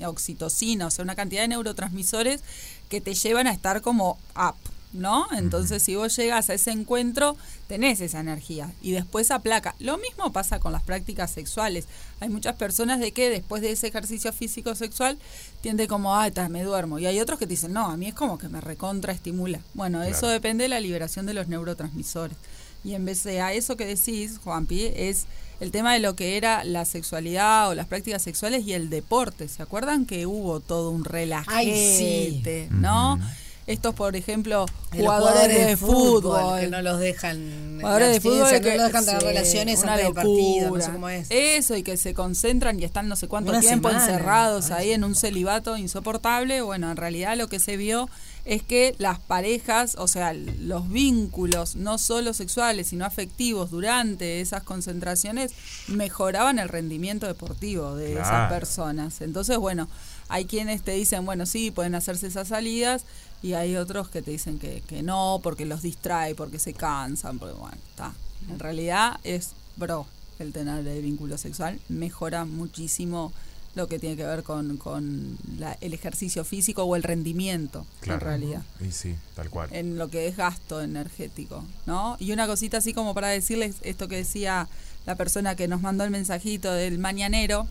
oxitocina, 0.06 0.88
o 0.88 0.92
sea, 0.92 1.04
una 1.04 1.16
cantidad 1.16 1.42
de 1.42 1.50
neurotransmisores 1.50 2.42
que 2.90 3.02
te 3.02 3.14
llevan 3.14 3.48
a 3.48 3.52
estar 3.52 3.82
como 3.82 4.18
up, 4.36 4.56
¿no? 4.94 5.28
Entonces, 5.38 5.84
si 5.84 5.96
vos 5.96 6.16
llegas 6.16 6.50
a 6.50 6.54
ese 6.54 6.72
encuentro, 6.72 7.36
tenés 7.68 8.00
esa 8.00 8.22
energía 8.22 8.72
y 8.82 8.92
después 8.92 9.32
aplaca. 9.32 9.76
Lo 9.80 9.98
mismo 9.98 10.32
pasa 10.32 10.60
con 10.60 10.72
las 10.72 10.84
prácticas 10.84 11.32
sexuales. 11.32 11.86
Hay 12.22 12.30
muchas 12.30 12.56
personas 12.56 13.00
de 13.02 13.12
que 13.12 13.30
después 13.30 13.62
de 13.62 13.72
ese 13.72 13.88
ejercicio 13.88 14.32
físico 14.32 14.76
sexual 14.76 15.18
tiende 15.62 15.88
como, 15.88 16.16
ah, 16.16 16.30
me 16.50 16.64
duermo. 16.64 17.00
Y 17.00 17.06
hay 17.06 17.20
otros 17.20 17.38
que 17.38 17.46
te 17.48 17.52
dicen, 17.52 17.74
no, 17.74 17.88
a 17.88 17.98
mí 17.98 18.08
es 18.08 18.14
como 18.14 18.38
que 18.38 18.48
me 18.48 18.62
recontra 18.62 19.12
estimula. 19.12 19.60
Bueno, 19.74 20.02
eso 20.04 20.28
depende 20.28 20.64
de 20.64 20.70
la 20.70 20.80
liberación 20.80 21.26
de 21.26 21.34
los 21.34 21.48
neurotransmisores. 21.50 22.38
Y 22.86 22.94
en 22.94 23.04
vez 23.04 23.24
de 23.24 23.42
a 23.42 23.52
eso 23.52 23.76
que 23.76 23.86
decís, 23.86 24.40
Juanpi, 24.44 24.92
es 24.96 25.26
el 25.60 25.72
tema 25.72 25.94
de 25.94 26.00
lo 26.00 26.16
que 26.16 26.38
era 26.38 26.64
la 26.64 26.86
sexualidad 26.86 27.70
o 27.70 27.74
las 27.74 27.88
prácticas 27.88 28.22
sexuales 28.22 28.66
y 28.68 28.74
el 28.74 28.92
deporte. 28.92 29.48
¿Se 29.48 29.64
acuerdan 29.64 30.06
que 30.06 30.28
hubo 30.28 30.60
todo 30.60 30.92
un 30.92 31.04
relajete, 31.04 32.68
¿no? 32.72 33.20
Estos, 33.68 33.96
por 33.96 34.16
ejemplo, 34.16 34.68
los 34.92 35.02
jugadores, 35.02 35.66
de 35.66 35.76
fútbol, 35.78 36.60
que 36.60 36.68
no 36.68 36.82
los 36.84 37.00
dejan 37.00 37.80
Jugadores 37.82 38.14
de 38.14 38.22
fútbol 38.22 38.50
que 38.62 38.78
no 38.78 38.84
los 38.84 38.86
dejan 38.88 39.06
tener 39.06 39.22
sí, 39.22 39.28
relaciones 39.28 39.80
una 39.80 39.94
antes 39.94 40.06
del 40.06 40.14
partido, 40.14 40.70
no 40.70 40.76
sé 40.76 40.80
locura. 40.80 40.94
cómo 40.94 41.10
es. 41.10 41.28
Eso, 41.32 41.76
y 41.76 41.82
que 41.82 41.98
se 41.98 42.14
concentran 42.14 42.80
y 42.80 42.84
están 42.84 43.08
no 43.08 43.16
sé 43.16 43.28
cuánto 43.28 43.52
Una 43.52 43.62
tiempo 43.62 43.90
semana, 43.90 44.06
encerrados 44.06 44.70
ahí 44.70 44.92
en 44.92 45.04
un 45.04 45.16
celibato 45.16 45.78
insoportable. 45.78 46.62
Bueno, 46.62 46.92
en 46.92 46.98
realidad 46.98 47.36
lo 47.38 47.48
que 47.48 47.60
se 47.60 47.76
vio 47.76 48.08
es 48.46 48.62
que 48.62 48.94
las 49.00 49.20
parejas, 49.20 49.96
o 49.98 50.08
sea, 50.08 50.34
los 50.34 50.90
vínculos, 50.90 51.76
no 51.76 51.98
solo 51.98 52.34
sexuales, 52.34 52.88
sino 52.90 53.04
afectivos 53.04 53.72
durante 53.72 54.42
esas 54.42 54.62
concentraciones, 54.62 55.52
mejoraban 55.88 56.60
el 56.60 56.70
rendimiento 56.70 57.26
deportivo 57.26 57.96
de 57.96 58.14
esas 58.14 58.52
personas. 58.52 59.22
Entonces, 59.22 59.58
bueno, 59.58 59.90
hay 60.30 60.46
quienes 60.46 60.84
te 60.84 60.92
dicen, 60.92 61.26
bueno, 61.26 61.48
sí, 61.48 61.72
pueden 61.72 61.96
hacerse 61.96 62.28
esas 62.28 62.50
salidas, 62.50 63.06
y 63.46 63.54
hay 63.54 63.76
otros 63.76 64.10
que 64.10 64.22
te 64.22 64.32
dicen 64.32 64.58
que, 64.60 64.82
que 64.88 65.04
no, 65.04 65.40
porque 65.44 65.66
los 65.66 65.82
distrae, 65.82 66.34
porque 66.36 66.60
se 66.60 66.74
cansan, 66.74 67.38
porque 67.40 67.56
bueno, 67.56 67.78
está. 67.92 68.14
En 68.50 68.60
realidad 68.60 69.20
es 69.24 69.52
bro 69.78 70.06
el 70.40 70.52
tener 70.52 70.86
el 70.88 71.02
vínculo 71.02 71.38
sexual, 71.38 71.80
mejora 71.90 72.46
muchísimo 72.46 73.32
lo 73.76 73.88
que 73.88 74.00
tiene 74.00 74.16
que 74.16 74.24
ver 74.26 74.44
con, 74.44 74.78
con 74.78 75.38
la- 75.60 75.78
el 75.82 75.94
ejercicio 75.94 76.44
físico 76.46 76.84
o 76.84 76.96
el 76.96 77.04
rendimiento, 77.04 77.86
en 78.04 78.20
realidad 78.22 78.64
Y 78.80 78.92
sí, 78.92 79.16
tal 79.36 79.50
cual. 79.50 79.68
en 79.74 79.98
lo 79.98 80.08
que 80.10 80.28
es 80.28 80.38
gasto 80.38 80.82
energético, 80.82 81.64
¿no? 81.86 82.16
Y 82.20 82.32
una 82.32 82.48
cosita 82.48 82.78
así 82.78 82.94
como 82.94 83.14
para 83.14 83.28
decirles 83.28 83.76
esto 83.82 84.08
que 84.08 84.16
decía 84.18 84.68
la 85.06 85.16
persona 85.16 85.56
que 85.56 85.68
nos 85.68 85.82
mandó 85.82 86.04
el 86.06 86.10
mensajito 86.10 86.72
del 86.72 87.00
mañanero, 87.00 87.68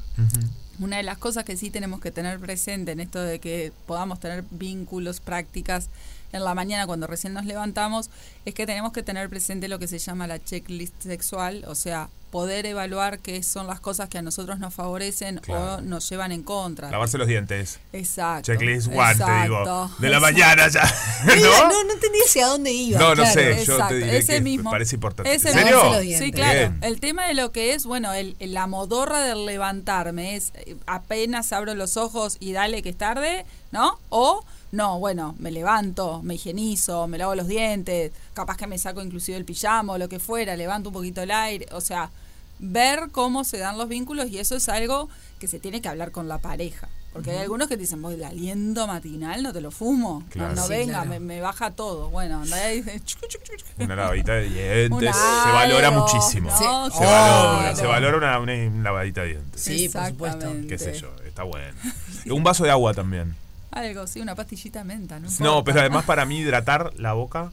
una 0.81 0.97
de 0.97 1.03
las 1.03 1.19
cosas 1.19 1.45
que 1.45 1.57
sí 1.57 1.71
tenemos 1.71 2.01
que 2.01 2.11
tener 2.11 2.39
presente 2.39 2.93
en 2.93 3.01
esto 3.01 3.21
de 3.21 3.39
que 3.39 3.73
podamos 3.87 4.21
tener 4.21 4.45
vínculos, 4.51 5.21
prácticas 5.21 5.89
en 6.33 6.45
la 6.45 6.55
mañana 6.55 6.87
cuando 6.87 7.07
recién 7.07 7.33
nos 7.33 7.45
levantamos, 7.45 8.11
es 8.45 8.55
que 8.55 8.67
tenemos 8.67 8.93
que 8.93 9.03
tener 9.03 9.29
presente 9.29 9.69
lo 9.69 9.79
que 9.79 9.87
se 9.87 9.99
llama 9.99 10.27
la 10.27 10.43
checklist 10.43 11.01
sexual, 11.03 11.65
o 11.69 11.75
sea, 11.75 12.09
poder 12.35 12.67
evaluar 12.67 13.21
qué 13.21 13.45
son 13.45 13.69
las 13.69 13.79
cosas 13.79 14.09
que 14.09 14.19
a 14.19 14.23
nosotros 14.23 14.59
nos 14.59 14.75
favorecen 14.75 15.37
Claro. 15.39 15.75
o 15.77 15.81
nos 15.83 16.11
llevan 16.11 16.33
en 16.33 16.43
contra. 16.43 16.91
Lavarse 16.91 17.17
los 17.17 17.29
dientes. 17.29 17.79
Exacto. 17.93 18.51
Checklist 18.53 18.89
one, 18.89 19.15
te 19.15 19.43
digo. 19.43 19.89
De 20.01 20.09
la 20.09 20.17
exacto. 20.17 20.21
mañana 20.21 20.67
ya. 20.69 20.83
¿No? 21.27 21.69
no, 21.69 21.85
no 21.85 21.93
entendí 21.93 22.19
hacia 22.27 22.49
dónde 22.49 22.73
iba. 22.73 22.99
No, 22.99 23.11
no 23.11 23.23
claro. 23.23 23.33
sé. 23.33 23.65
yo 23.65 23.75
Exacto, 23.75 23.87
te 23.87 23.95
diré 23.99 24.17
ese 24.19 24.35
que 24.35 24.41
mismo. 24.41 24.65
me 24.65 24.75
parece 24.75 24.97
importante. 24.97 25.33
Ese 25.33 25.51
¿En 25.51 25.55
mismo. 25.55 25.69
serio? 25.71 25.77
Lavarse 25.85 25.97
los 25.97 26.07
dientes. 26.09 26.27
Sí, 26.27 26.33
claro. 26.33 26.59
Bien. 26.59 26.79
El 26.83 26.99
tema 26.99 27.27
de 27.29 27.35
lo 27.35 27.53
que 27.53 27.73
es, 27.75 27.87
bueno, 27.87 28.13
el, 28.13 28.35
el- 28.41 28.53
la 28.53 28.67
modorra 28.67 29.21
del 29.21 29.47
levantarme 29.47 30.35
es 30.35 30.51
eh, 30.57 30.75
apenas 30.87 31.53
abro 31.53 31.73
los 31.77 31.97
ojos 31.97 32.37
y 32.41 32.51
dale 32.53 32.83
que 32.83 32.89
es 32.89 32.99
tarde, 32.99 33.47
¿no? 33.71 33.97
O 34.09 34.45
no, 34.73 34.99
bueno, 34.99 35.37
me 35.39 35.53
levanto, 35.53 36.21
me 36.25 36.35
higienizo, 36.35 37.07
me 37.07 37.17
lavo 37.17 37.37
los 37.37 37.47
dientes, 37.47 38.11
capaz 38.33 38.57
que 38.57 38.67
me 38.67 38.77
saco 38.77 39.01
inclusive 39.03 39.39
el 39.39 39.45
pijama 39.45 39.93
o 39.93 39.99
lo 39.99 40.09
que 40.09 40.19
fuera, 40.19 40.57
levanto 40.57 40.89
un 40.89 40.95
poquito 40.95 41.23
el 41.23 41.31
aire, 41.31 41.69
o 41.71 41.81
sea, 41.81 42.11
ver 42.59 43.09
cómo 43.13 43.45
se 43.45 43.59
dan 43.59 43.79
los 43.79 43.89
vínculos 43.89 44.29
y 44.29 44.39
eso 44.39 44.57
es 44.57 44.69
algo 44.69 45.09
que 45.39 45.49
se 45.49 45.59
tiene 45.59 45.81
que 45.83 45.89
hablar 45.89 46.11
con 46.11 46.29
la 46.29 46.39
pareja. 46.39 46.89
Porque 47.13 47.31
hay 47.31 47.39
algunos 47.39 47.69
que 47.69 47.77
te 47.77 47.83
dicen, 47.83 48.03
voy, 48.03 48.15
el 48.15 48.25
aliento 48.25 48.89
matinal 48.89 49.43
no 49.45 49.53
te 49.53 49.61
lo 49.61 49.71
fumo. 49.71 50.21
No, 50.25 50.29
Claro. 50.31 50.55
no 50.57 50.63
Sí, 50.65 50.69
venga, 50.71 50.95
claro. 50.95 51.11
me, 51.11 51.21
me 51.21 51.41
baja 51.41 51.71
todo. 51.71 52.11
Bueno, 52.11 52.43
andá 52.43 52.57
ahí, 52.57 52.83
chucu, 53.05 53.27
chucu, 53.29 53.45
chucu. 53.57 53.85
Una 53.85 53.95
lavadita 53.95 54.33
de 54.33 54.49
dientes. 54.49 55.15
Se 55.17 55.53
valora 55.53 55.91
muchísimo. 55.93 56.51
¿no? 56.51 56.91
Se 56.91 56.97
Sí. 56.99 57.05
valora, 57.05 57.59
Claro. 57.61 57.77
se 57.77 57.87
valora 57.87 58.17
una, 58.17 58.39
una- 58.41 58.83
lavadita 58.83 59.21
de 59.23 59.29
dientes. 59.29 59.61
Sí, 59.63 59.89
por 59.89 60.07
supuesto. 60.09 60.53
Qué 60.69 60.77
sé 60.77 60.99
yo, 60.99 61.15
está 61.25 61.45
bueno. 61.45 61.73
Un 62.33 62.43
vaso 62.43 62.65
de 62.65 62.71
agua 62.73 62.93
también. 62.95 63.37
Algo, 63.71 64.07
sí, 64.09 64.21
una 64.21 64.35
pastillita 64.35 64.81
de 64.81 64.85
menta, 64.85 65.21
¿no? 65.21 65.29
No, 65.39 65.63
pero 65.63 65.81
además 65.81 66.05
para 66.05 66.25
mí 66.25 66.39
hidratar 66.39 66.93
la 66.97 67.13
boca, 67.13 67.53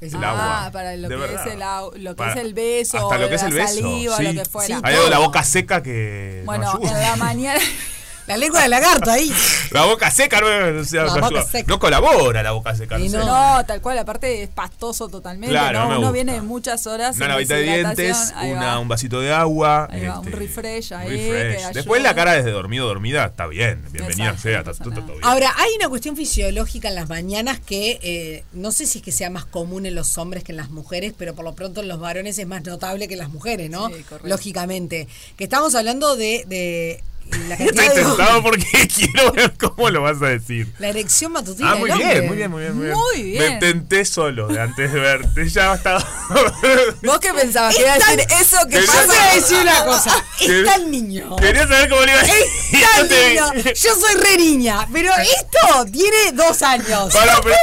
Es 0.00 0.14
el 0.14 0.24
ah, 0.24 0.30
agua. 0.30 0.70
para 0.72 0.96
lo 0.96 1.08
De 1.08 1.14
que, 1.14 1.20
verdad. 1.20 1.46
es 1.46 1.54
el, 1.54 1.60
au- 1.62 1.94
lo 1.96 2.10
que 2.10 2.16
Para- 2.16 2.32
es 2.32 2.38
el 2.40 2.54
beso, 2.54 2.96
Hasta 2.98 3.18
lo 3.18 3.28
que 3.28 3.34
es 3.34 3.42
la 3.42 3.48
el 3.48 3.54
beso. 3.54 3.68
saliva, 3.74 4.16
sí. 4.16 4.22
lo 4.22 4.32
que 4.42 4.44
fuera. 4.48 4.76
Sí, 4.76 4.82
Hay 4.82 4.94
algo 4.94 5.04
de 5.04 5.10
la 5.10 5.18
boca 5.18 5.42
seca 5.44 5.82
que. 5.82 6.36
no 6.40 6.46
bueno, 6.46 6.70
ayuda. 6.72 6.90
en 6.90 7.02
la 7.02 7.16
mañana... 7.16 7.60
La 8.30 8.36
lengua 8.36 8.62
de 8.62 8.68
lagarto 8.68 9.10
ahí. 9.10 9.32
La 9.70 9.84
boca 9.84 10.10
seca 10.10 10.40
no, 10.40 10.80
o 10.80 10.84
sea, 10.84 11.02
La 11.04 11.08
no 11.08 11.14
boca 11.14 11.26
ayuda. 11.26 11.44
seca. 11.44 11.64
No 11.68 11.78
colabora 11.78 12.42
la 12.42 12.50
boca 12.52 12.74
seca. 12.74 12.98
Y 12.98 13.08
no 13.08 13.20
sé. 13.20 13.26
no. 13.26 13.56
No, 13.58 13.66
tal 13.66 13.80
cual, 13.80 13.98
aparte 13.98 14.42
es 14.42 14.48
pastoso 14.48 15.08
totalmente, 15.08 15.52
Claro, 15.52 15.78
¿no? 15.80 15.84
no 15.84 15.88
me 15.90 15.94
Uno 15.98 16.00
gusta. 16.08 16.12
viene 16.12 16.32
de 16.34 16.40
muchas 16.42 16.86
horas 16.86 17.16
Una 17.16 17.24
en 17.24 17.28
lavadita 17.30 17.54
de 17.54 17.62
dientes, 17.62 18.32
una, 18.44 18.78
un 18.78 18.88
vasito 18.88 19.20
de 19.20 19.32
agua. 19.32 19.88
Ahí 19.90 20.06
va, 20.06 20.18
un 20.20 20.26
este, 20.26 20.36
refresh 20.38 20.92
ahí, 20.94 21.08
refresh. 21.30 21.72
Después 21.74 22.02
la 22.02 22.14
cara 22.14 22.32
desde 22.32 22.50
dormido 22.50 22.86
dormida 22.86 23.26
está 23.26 23.46
bien. 23.46 23.82
Bienvenida 23.90 24.30
Exacto, 24.30 24.42
sea, 24.42 24.52
no 24.52 24.58
está, 24.58 24.70
pasa 24.70 24.82
está 24.82 24.90
nada. 24.94 25.06
todo 25.06 25.16
bien. 25.16 25.24
Ahora, 25.28 25.54
hay 25.56 25.70
una 25.76 25.88
cuestión 25.88 26.16
fisiológica 26.16 26.88
en 26.88 26.94
las 26.96 27.08
mañanas 27.08 27.60
que 27.60 27.98
eh, 28.02 28.44
no 28.52 28.72
sé 28.72 28.86
si 28.86 28.98
es 28.98 29.04
que 29.04 29.12
sea 29.12 29.30
más 29.30 29.44
común 29.44 29.86
en 29.86 29.94
los 29.94 30.18
hombres 30.18 30.42
que 30.44 30.52
en 30.52 30.56
las 30.56 30.70
mujeres, 30.70 31.14
pero 31.16 31.34
por 31.34 31.44
lo 31.44 31.54
pronto 31.54 31.80
en 31.80 31.88
los 31.88 32.00
varones 32.00 32.38
es 32.38 32.46
más 32.46 32.64
notable 32.64 33.06
que 33.08 33.14
en 33.14 33.20
las 33.20 33.30
mujeres, 33.30 33.70
¿no? 33.70 33.88
Sí, 33.88 34.02
correcto. 34.02 34.28
Lógicamente. 34.28 35.08
Que 35.36 35.44
estamos 35.44 35.74
hablando 35.74 36.16
de, 36.16 36.44
de 36.46 37.02
la 37.48 37.54
Estoy 37.60 37.88
tentado 37.94 38.42
porque 38.42 38.88
quiero 38.94 39.32
ver 39.32 39.52
cómo 39.58 39.90
lo 39.90 40.02
vas 40.02 40.20
a 40.22 40.26
decir. 40.26 40.66
La 40.78 40.88
erección 40.88 41.32
matutina 41.32 41.72
Ah, 41.72 41.74
muy 41.76 41.90
bien, 41.92 42.26
muy 42.26 42.36
bien, 42.36 42.50
muy 42.50 42.62
bien, 42.62 42.74
muy 42.76 42.84
bien. 42.86 42.96
Muy 42.96 43.22
bien. 43.22 43.54
Me 43.54 43.58
tenté 43.60 44.04
solo 44.04 44.48
de 44.48 44.60
antes 44.60 44.92
de 44.92 45.00
verte. 45.00 45.48
Ya 45.48 45.74
estaba. 45.74 45.98
¿Vos 47.02 47.18
qué 47.20 47.32
pensabas? 47.32 47.74
Que 47.76 47.82
iba 47.82 47.92
a 47.92 47.96
Es 47.96 48.04
tan- 48.04 48.16
decir 48.16 48.36
eso 48.40 48.56
que 48.68 48.80
que 48.80 48.86
Yo 48.86 48.92
pasa? 48.92 49.30
a 49.30 49.34
decir 49.34 49.56
una 49.58 49.84
cosa. 49.84 50.24
Está 50.40 50.74
el 50.76 50.90
niño. 50.90 51.36
Quería 51.36 51.62
saber 51.68 51.88
cómo 51.88 52.02
le 52.02 52.12
iba 52.12 52.20
a 52.20 52.24
decir. 52.24 52.44
Está 52.72 52.96
Yo 52.96 53.02
el 53.02 53.54
niño. 53.54 53.72
Yo 53.74 53.94
soy 53.94 54.14
re 54.14 54.36
niña, 54.36 54.88
pero 54.92 55.12
esto 55.16 55.84
tiene 55.92 56.32
dos 56.32 56.62
años. 56.62 57.12
Para, 57.12 57.40
pero 57.42 57.56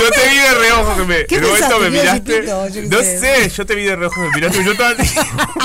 yo 0.00 0.10
te 0.10 0.28
vi 0.28 0.36
de 0.36 0.54
reojo 0.54 0.96
que 0.96 1.04
me. 1.04 1.26
¿Qué 1.26 1.36
en 1.36 1.42
momento 1.42 1.78
me 1.80 1.90
miraste. 1.90 2.42
no 2.42 2.98
sé. 2.98 3.50
yo 3.56 3.66
te 3.66 3.74
vi 3.74 3.84
de 3.84 3.96
reojo, 3.96 4.20
me 4.20 4.30
miraste. 4.30 4.64
Yo 4.64 4.72
estaba 4.72 4.94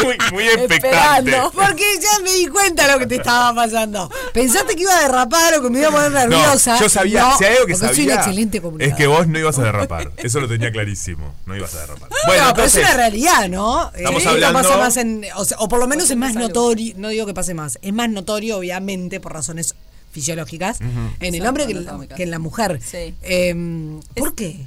muy, 0.04 0.18
muy 0.32 0.48
expectante. 0.48 1.42
Porque 1.54 1.84
ya 2.02 2.20
me 2.24 2.32
di 2.32 2.48
cuenta 2.48 2.88
lo 2.88 3.00
que 3.00 3.08
te 3.08 3.16
estaba 3.26 3.56
pasando. 3.56 4.12
Pensaste 4.34 4.76
que 4.76 4.84
iba 4.84 4.98
a 4.98 5.02
derrapar 5.02 5.56
o 5.56 5.62
que 5.64 5.70
me 5.70 5.80
iba 5.80 5.90
a 5.90 5.92
poner 5.92 6.12
nerviosa. 6.12 6.76
No, 6.76 6.82
yo 6.82 6.90
sabía, 6.90 7.22
No, 7.22 7.38
si 7.38 7.44
hay 7.46 7.56
algo 7.56 7.66
que 7.68 7.76
sabía, 7.76 7.96
soy 7.96 8.06
una 8.06 8.16
excelente 8.16 8.62
es 8.80 8.94
que 8.96 9.08
vos 9.08 9.28
no 9.28 9.40
ibas 9.40 9.58
a 9.60 9.64
derrapar. 9.64 10.12
Eso 10.18 10.40
lo 10.40 10.48
tenía 10.48 10.72
clarísimo. 10.72 11.34
No 11.46 11.56
ibas 11.56 11.74
a 11.76 11.80
derrapar. 11.82 12.10
Bueno, 12.26 12.46
no, 12.48 12.54
pero 12.54 12.68
es 12.68 12.76
entonces, 12.76 12.84
una 12.84 12.94
realidad, 12.98 13.50
¿no? 13.50 13.92
Estamos 13.94 14.26
hablando- 14.26 14.62
pasa 14.62 14.78
más 14.78 14.98
en, 14.98 15.26
o, 15.36 15.46
sea, 15.46 15.58
o 15.60 15.68
por 15.68 15.80
lo 15.80 15.88
menos 15.88 16.10
es 16.10 16.18
más 16.18 16.36
notorio, 16.36 16.94
no 16.98 17.10
digo 17.10 17.26
que 17.26 17.34
pase 17.34 17.54
más, 17.54 17.80
es 17.82 17.94
más 17.94 18.10
notorio, 18.10 18.58
obviamente, 18.58 19.20
por 19.20 19.34
razones 19.34 19.76
fisiológicas, 20.12 20.80
en 21.20 21.36
el 21.36 21.46
hombre 21.46 21.66
que 21.66 21.72
en, 21.74 21.78
la, 21.78 21.90
anatómicas. 21.90 22.16
que 22.18 22.24
en 22.24 22.32
la 22.32 22.40
mujer. 22.40 22.80
Sí. 22.84 23.14
Em, 23.22 24.00
¿Por 24.16 24.30
Es- 24.30 24.34
qué? 24.36 24.66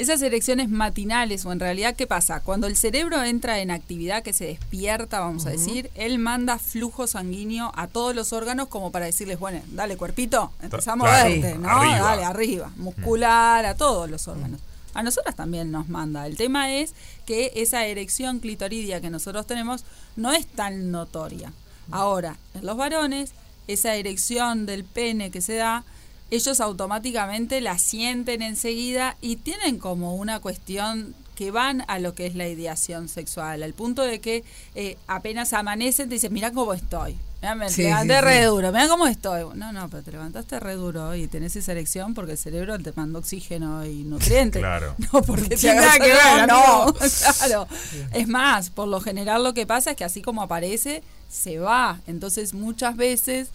Esas 0.00 0.22
erecciones 0.22 0.70
matinales, 0.70 1.44
o 1.44 1.52
en 1.52 1.60
realidad, 1.60 1.94
¿qué 1.94 2.06
pasa? 2.06 2.40
Cuando 2.40 2.66
el 2.66 2.74
cerebro 2.76 3.22
entra 3.22 3.60
en 3.60 3.70
actividad, 3.70 4.22
que 4.22 4.32
se 4.32 4.46
despierta, 4.46 5.20
vamos 5.20 5.44
a 5.44 5.50
decir, 5.50 5.90
él 5.94 6.18
manda 6.18 6.58
flujo 6.58 7.06
sanguíneo 7.06 7.70
a 7.74 7.86
todos 7.86 8.14
los 8.14 8.32
órganos 8.32 8.68
como 8.68 8.90
para 8.92 9.04
decirles, 9.04 9.38
bueno, 9.38 9.60
dale 9.72 9.98
cuerpito, 9.98 10.52
empezamos 10.62 11.06
Claro, 11.06 11.26
a 11.26 11.28
verte, 11.28 11.58
¿no? 11.58 11.68
arriba. 11.68 11.98
Dale, 12.00 12.24
arriba, 12.24 12.70
muscular, 12.76 13.66
a 13.66 13.74
todos 13.74 14.10
los 14.10 14.26
órganos. 14.26 14.60
A 14.94 15.02
nosotras 15.02 15.36
también 15.36 15.70
nos 15.70 15.88
manda. 15.88 16.26
El 16.26 16.36
tema 16.38 16.72
es 16.72 16.94
que 17.26 17.52
esa 17.56 17.84
erección 17.84 18.40
clitoridia 18.40 19.00
que 19.02 19.10
nosotros 19.10 19.46
tenemos 19.46 19.84
no 20.16 20.32
es 20.32 20.46
tan 20.46 20.90
notoria. 20.90 21.52
Ahora, 21.90 22.36
en 22.54 22.64
los 22.64 22.76
varones, 22.76 23.32
esa 23.68 23.94
erección 23.96 24.64
del 24.64 24.84
pene 24.84 25.30
que 25.30 25.42
se 25.42 25.54
da, 25.56 25.84
ellos 26.30 26.60
automáticamente 26.60 27.60
la 27.60 27.78
sienten 27.78 28.42
enseguida 28.42 29.16
y 29.20 29.36
tienen 29.36 29.78
como 29.78 30.14
una 30.16 30.40
cuestión 30.40 31.14
que 31.34 31.50
van 31.50 31.84
a 31.88 31.98
lo 31.98 32.14
que 32.14 32.26
es 32.26 32.34
la 32.34 32.48
ideación 32.48 33.08
sexual, 33.08 33.62
al 33.62 33.72
punto 33.72 34.02
de 34.02 34.20
que 34.20 34.44
eh, 34.74 34.98
apenas 35.06 35.54
amanecen 35.54 36.08
te 36.08 36.16
dicen, 36.16 36.32
mira 36.34 36.52
cómo 36.52 36.74
estoy. 36.74 37.16
Mirá, 37.40 37.54
me 37.54 37.70
Sí, 37.70 37.84
levanté 37.84 38.16
sí, 38.16 38.20
re 38.20 38.38
sí. 38.40 38.44
duro, 38.44 38.70
mira 38.72 38.88
cómo 38.88 39.06
estoy. 39.06 39.44
No, 39.54 39.72
no, 39.72 39.88
pero 39.88 40.02
te 40.02 40.12
levantaste 40.12 40.60
re 40.60 40.74
duro 40.74 41.14
y 41.14 41.26
tenés 41.28 41.56
esa 41.56 41.72
erección 41.72 42.12
porque 42.12 42.32
el 42.32 42.38
cerebro 42.38 42.78
te 42.78 42.92
mandó 42.92 43.20
oxígeno 43.20 43.86
y 43.86 44.04
nutrientes. 44.04 44.60
Claro. 44.60 44.94
No, 45.12 45.22
porque 45.22 45.56
te 45.56 45.74
nada 45.74 45.94
que 45.98 46.12
ver, 46.12 46.46
no. 46.46 46.92
claro. 47.38 47.66
Es 48.12 48.28
más, 48.28 48.68
por 48.68 48.88
lo 48.88 49.00
general 49.00 49.42
lo 49.42 49.54
que 49.54 49.66
pasa 49.66 49.92
es 49.92 49.96
que 49.96 50.04
así 50.04 50.20
como 50.20 50.42
aparece, 50.42 51.02
se 51.30 51.58
va. 51.58 52.00
Entonces 52.06 52.52
muchas 52.52 52.96
veces 52.96 53.48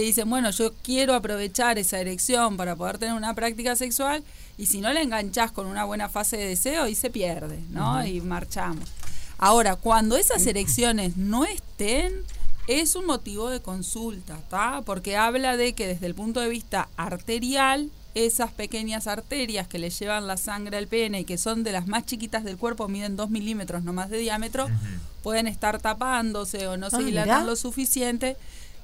te 0.00 0.06
dicen, 0.06 0.30
bueno, 0.30 0.50
yo 0.50 0.72
quiero 0.82 1.14
aprovechar 1.14 1.78
esa 1.78 2.00
erección 2.00 2.56
para 2.56 2.74
poder 2.74 2.96
tener 2.96 3.14
una 3.14 3.34
práctica 3.34 3.76
sexual 3.76 4.24
y 4.56 4.64
si 4.64 4.80
no 4.80 4.90
la 4.94 5.02
enganchás 5.02 5.52
con 5.52 5.66
una 5.66 5.84
buena 5.84 6.08
fase 6.08 6.38
de 6.38 6.46
deseo 6.46 6.86
y 6.88 6.94
se 6.94 7.10
pierde, 7.10 7.60
¿no? 7.68 8.02
Y 8.06 8.22
marchamos. 8.22 8.88
Ahora, 9.36 9.76
cuando 9.76 10.16
esas 10.16 10.46
erecciones 10.46 11.18
no 11.18 11.44
estén, 11.44 12.14
es 12.66 12.94
un 12.94 13.04
motivo 13.04 13.50
de 13.50 13.60
consulta. 13.60 14.38
Porque 14.86 15.18
habla 15.18 15.58
de 15.58 15.74
que 15.74 15.86
desde 15.86 16.06
el 16.06 16.14
punto 16.14 16.40
de 16.40 16.48
vista 16.48 16.88
arterial, 16.96 17.90
esas 18.14 18.52
pequeñas 18.52 19.06
arterias 19.06 19.68
que 19.68 19.78
le 19.78 19.90
llevan 19.90 20.26
la 20.26 20.38
sangre 20.38 20.78
al 20.78 20.86
pene 20.86 21.20
y 21.20 21.24
que 21.24 21.36
son 21.36 21.62
de 21.62 21.72
las 21.72 21.86
más 21.86 22.06
chiquitas 22.06 22.42
del 22.42 22.56
cuerpo, 22.56 22.88
miden 22.88 23.16
2 23.16 23.28
milímetros 23.28 23.82
no 23.84 23.92
más 23.92 24.08
de 24.08 24.16
diámetro, 24.16 24.66
pueden 25.22 25.46
estar 25.46 25.78
tapándose 25.78 26.66
o 26.68 26.78
no 26.78 26.88
se 26.88 26.96
Ah, 26.96 27.00
dilatan 27.00 27.40
mirá. 27.40 27.44
lo 27.44 27.54
suficiente. 27.56 28.38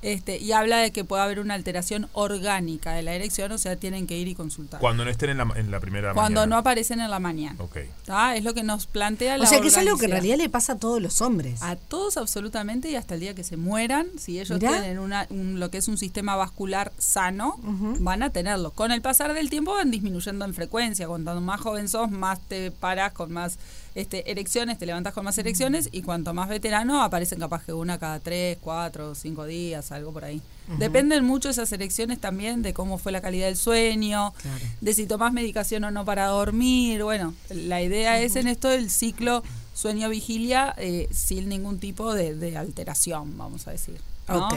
Este, 0.06 0.38
y 0.38 0.52
habla 0.52 0.78
de 0.78 0.92
que 0.92 1.02
puede 1.04 1.22
haber 1.22 1.40
una 1.40 1.54
alteración 1.54 2.08
orgánica 2.12 2.92
de 2.92 3.02
la 3.02 3.12
erección, 3.14 3.50
o 3.50 3.58
sea, 3.58 3.74
tienen 3.74 4.06
que 4.06 4.16
ir 4.16 4.28
y 4.28 4.34
consultar. 4.36 4.80
Cuando 4.80 5.04
no 5.04 5.10
estén 5.10 5.30
en 5.30 5.38
la, 5.38 5.48
en 5.56 5.70
la 5.72 5.80
primera 5.80 6.14
Cuando 6.14 6.46
no 6.46 6.56
aparecen 6.56 7.00
en 7.00 7.10
la 7.10 7.18
mañana. 7.18 7.56
Ok. 7.58 7.78
¿tá? 8.04 8.36
Es 8.36 8.44
lo 8.44 8.54
que 8.54 8.62
nos 8.62 8.86
plantea 8.86 9.36
la 9.36 9.44
O 9.44 9.46
sea 9.48 9.60
que 9.60 9.66
es 9.68 9.76
algo 9.76 9.98
que 9.98 10.04
en 10.04 10.12
realidad 10.12 10.36
le 10.36 10.48
pasa 10.48 10.74
a 10.74 10.78
todos 10.78 11.02
los 11.02 11.20
hombres. 11.22 11.60
A 11.62 11.74
todos 11.74 12.16
absolutamente 12.18 12.88
y 12.88 12.94
hasta 12.94 13.14
el 13.14 13.20
día 13.20 13.34
que 13.34 13.42
se 13.42 13.56
mueran, 13.56 14.06
si 14.16 14.38
ellos 14.38 14.60
Mirá. 14.60 14.80
tienen 14.80 14.98
una, 15.00 15.26
un- 15.30 15.58
lo 15.58 15.70
que 15.70 15.78
es 15.78 15.88
un 15.88 15.98
sistema 15.98 16.36
vascular 16.36 16.92
sano, 16.98 17.58
van 17.98 18.22
a 18.22 18.30
tenerlo. 18.30 18.70
Con 18.70 18.92
el 18.92 19.02
pasar 19.02 19.34
del 19.34 19.50
tiempo 19.50 19.74
van 19.74 19.90
disminuyendo 19.90 20.44
en 20.44 20.54
frecuencia. 20.54 21.08
Cuanto 21.08 21.40
más 21.40 21.60
joven 21.60 21.88
sos, 21.88 22.10
más 22.10 22.38
te 22.48 22.70
paras 22.70 23.12
con 23.12 23.32
más 23.32 23.58
este, 23.96 24.30
erecciones, 24.30 24.78
te 24.78 24.86
levantas 24.86 25.12
con 25.14 25.24
más 25.24 25.36
erecciones 25.38 25.88
y 25.90 26.02
cuanto 26.02 26.32
más 26.34 26.48
veterano 26.48 27.02
aparecen 27.02 27.40
capaz 27.40 27.64
que 27.64 27.72
una 27.72 27.98
cada 27.98 28.20
tres, 28.20 28.58
cuatro, 28.60 29.14
cinco 29.14 29.44
días, 29.46 29.90
algo 29.90 30.12
por 30.12 30.24
ahí. 30.24 30.40
Dependen 30.78 31.24
mucho 31.24 31.48
esas 31.48 31.72
erecciones 31.72 32.20
también 32.20 32.60
de 32.62 32.74
cómo 32.74 32.98
fue 32.98 33.10
la 33.10 33.20
calidad 33.20 33.46
del 33.46 33.56
sueño, 33.56 34.34
Claro. 34.42 34.58
de 34.80 34.94
si 34.94 35.06
tomás 35.06 35.32
medicación 35.32 35.82
o 35.84 35.90
no 35.90 36.04
para 36.04 36.26
dormir. 36.26 37.02
Bueno, 37.02 37.34
la 37.50 37.80
idea 37.82 38.20
es 38.20 38.36
en 38.36 38.48
esto 38.48 38.70
el 38.70 38.90
ciclo 38.90 39.42
sueño-vigilia 39.74 40.74
eh, 40.76 41.08
sin 41.12 41.48
ningún 41.48 41.78
tipo 41.78 42.14
de, 42.14 42.34
de 42.34 42.56
alteración, 42.56 43.36
vamos 43.38 43.66
a 43.66 43.70
decir. 43.70 44.00
¿no? 44.28 44.48
Ok. 44.48 44.54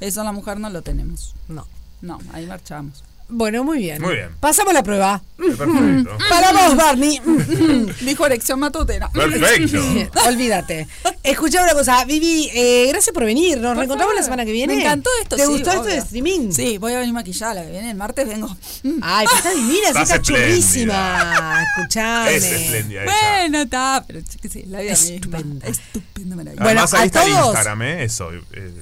Eso 0.00 0.20
en 0.20 0.26
la 0.26 0.32
mujer 0.32 0.60
no 0.60 0.70
lo 0.70 0.82
tenemos. 0.82 1.34
No. 1.48 1.66
No, 2.00 2.18
ahí 2.32 2.46
marchamos. 2.46 3.02
Bueno, 3.30 3.62
muy 3.62 3.78
bien. 3.78 4.00
Muy 4.00 4.14
bien. 4.14 4.30
Pasamos 4.40 4.72
la 4.72 4.82
prueba. 4.82 5.22
Perfecto. 5.36 6.16
Para 6.30 6.52
vos, 6.52 6.76
Barney. 6.76 7.20
Dijo 8.00 8.24
erección 8.26 8.58
matutera. 8.58 9.10
Perfecto. 9.10 9.80
Olvídate. 10.26 10.88
Escuchá 11.22 11.62
una 11.62 11.74
cosa, 11.74 12.02
Vivi, 12.06 12.48
eh, 12.54 12.86
gracias 12.88 13.12
por 13.12 13.24
venir. 13.26 13.58
Nos 13.58 13.70
Por 13.72 13.76
reencontramos 13.76 14.14
la 14.14 14.22
semana 14.22 14.44
que 14.46 14.52
viene. 14.52 14.74
Me 14.76 14.80
encantó 14.80 15.10
esto. 15.22 15.36
¿Te 15.36 15.42
sí, 15.44 15.48
gustó 15.52 15.70
esto 15.72 15.84
de 15.84 15.98
streaming? 15.98 16.52
Sí, 16.52 16.78
voy 16.78 16.94
a 16.94 17.00
venir 17.00 17.12
maquillada 17.12 17.54
la 17.54 17.64
que 17.64 17.70
viene. 17.70 17.90
El 17.90 17.96
martes 17.98 18.26
vengo. 18.26 18.48
Ay, 19.02 19.26
pero 19.26 19.36
está 19.38 19.50
divina, 19.50 19.72
sí, 19.72 19.86
Estás 19.88 20.02
está 20.02 20.22
churrísima. 20.22 21.64
Escuchame. 21.76 22.34
Es 22.34 22.44
espléndida 22.44 23.04
esa. 23.04 23.12
Bueno, 23.40 23.60
está, 23.60 24.04
pero 24.06 24.20
sé, 24.50 24.64
la 24.68 24.80
vida 24.80 24.92
Estupenda. 24.92 25.66
misma. 25.66 25.68
Estupenda, 25.68 26.36
maravillosa. 26.36 26.64
Bueno, 26.64 26.80
Además, 26.80 26.94
ahí 26.94 27.00
a 27.02 27.04
está 27.04 27.20
todos- 27.24 27.46
Instagram, 27.46 27.82
¿eh? 27.82 28.04
Eso. 28.04 28.32
eh, 28.32 28.72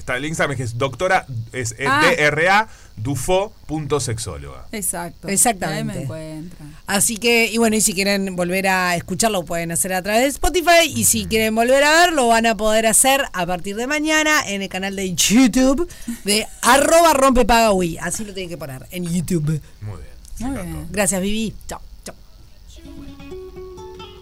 está 0.00 0.16
el 0.16 0.24
Instagram 0.24 0.56
que 0.56 0.64
es 0.64 0.76
doctora, 0.76 1.26
es 1.52 1.74
Ah. 1.86 2.02
DRA 2.18 2.68
dufo.sexóloga. 2.96 4.66
Exacto. 4.72 5.28
Exactamente. 5.28 5.92
Ahí 5.92 5.98
me 5.98 6.02
encuentran. 6.04 6.76
Así 6.86 7.16
que, 7.16 7.46
y 7.46 7.56
bueno, 7.58 7.76
y 7.76 7.80
si 7.80 7.94
quieren 7.94 8.34
volver 8.36 8.66
a 8.68 8.96
escucharlo, 8.96 9.44
pueden 9.44 9.72
hacer 9.72 9.92
a 9.92 10.02
través 10.02 10.22
de 10.22 10.28
Spotify. 10.28 10.86
Y 10.86 11.04
si 11.04 11.26
quieren 11.26 11.54
volver 11.54 11.82
a 11.84 11.92
verlo, 11.92 12.28
van 12.28 12.46
a 12.46 12.56
poder 12.56 12.86
hacer 12.86 13.22
a 13.32 13.46
partir 13.46 13.76
de 13.76 13.86
mañana 13.86 14.42
en 14.46 14.62
el 14.62 14.68
canal 14.68 14.96
de 14.96 15.14
YouTube 15.14 15.88
de 16.24 16.46
arroba 16.62 17.14
rompepagawi. 17.14 17.98
Así 17.98 18.24
lo 18.24 18.34
tienen 18.34 18.50
que 18.50 18.58
poner 18.58 18.86
en 18.90 19.04
YouTube. 19.04 19.60
Muy 19.80 19.96
bien. 19.96 20.52
Muy 20.52 20.62
bien. 20.62 20.86
Gracias, 20.90 21.20
Vivi. 21.22 21.54
Chao. 21.68 21.80
Chao. 22.04 22.14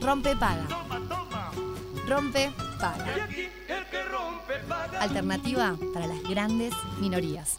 Rompe 0.01 0.37
paga. 0.37 0.67
Rompe 2.07 2.51
Alternativa 5.01 5.77
para 5.95 6.07
las 6.07 6.23
grandes 6.23 6.73
minorías. 7.01 7.59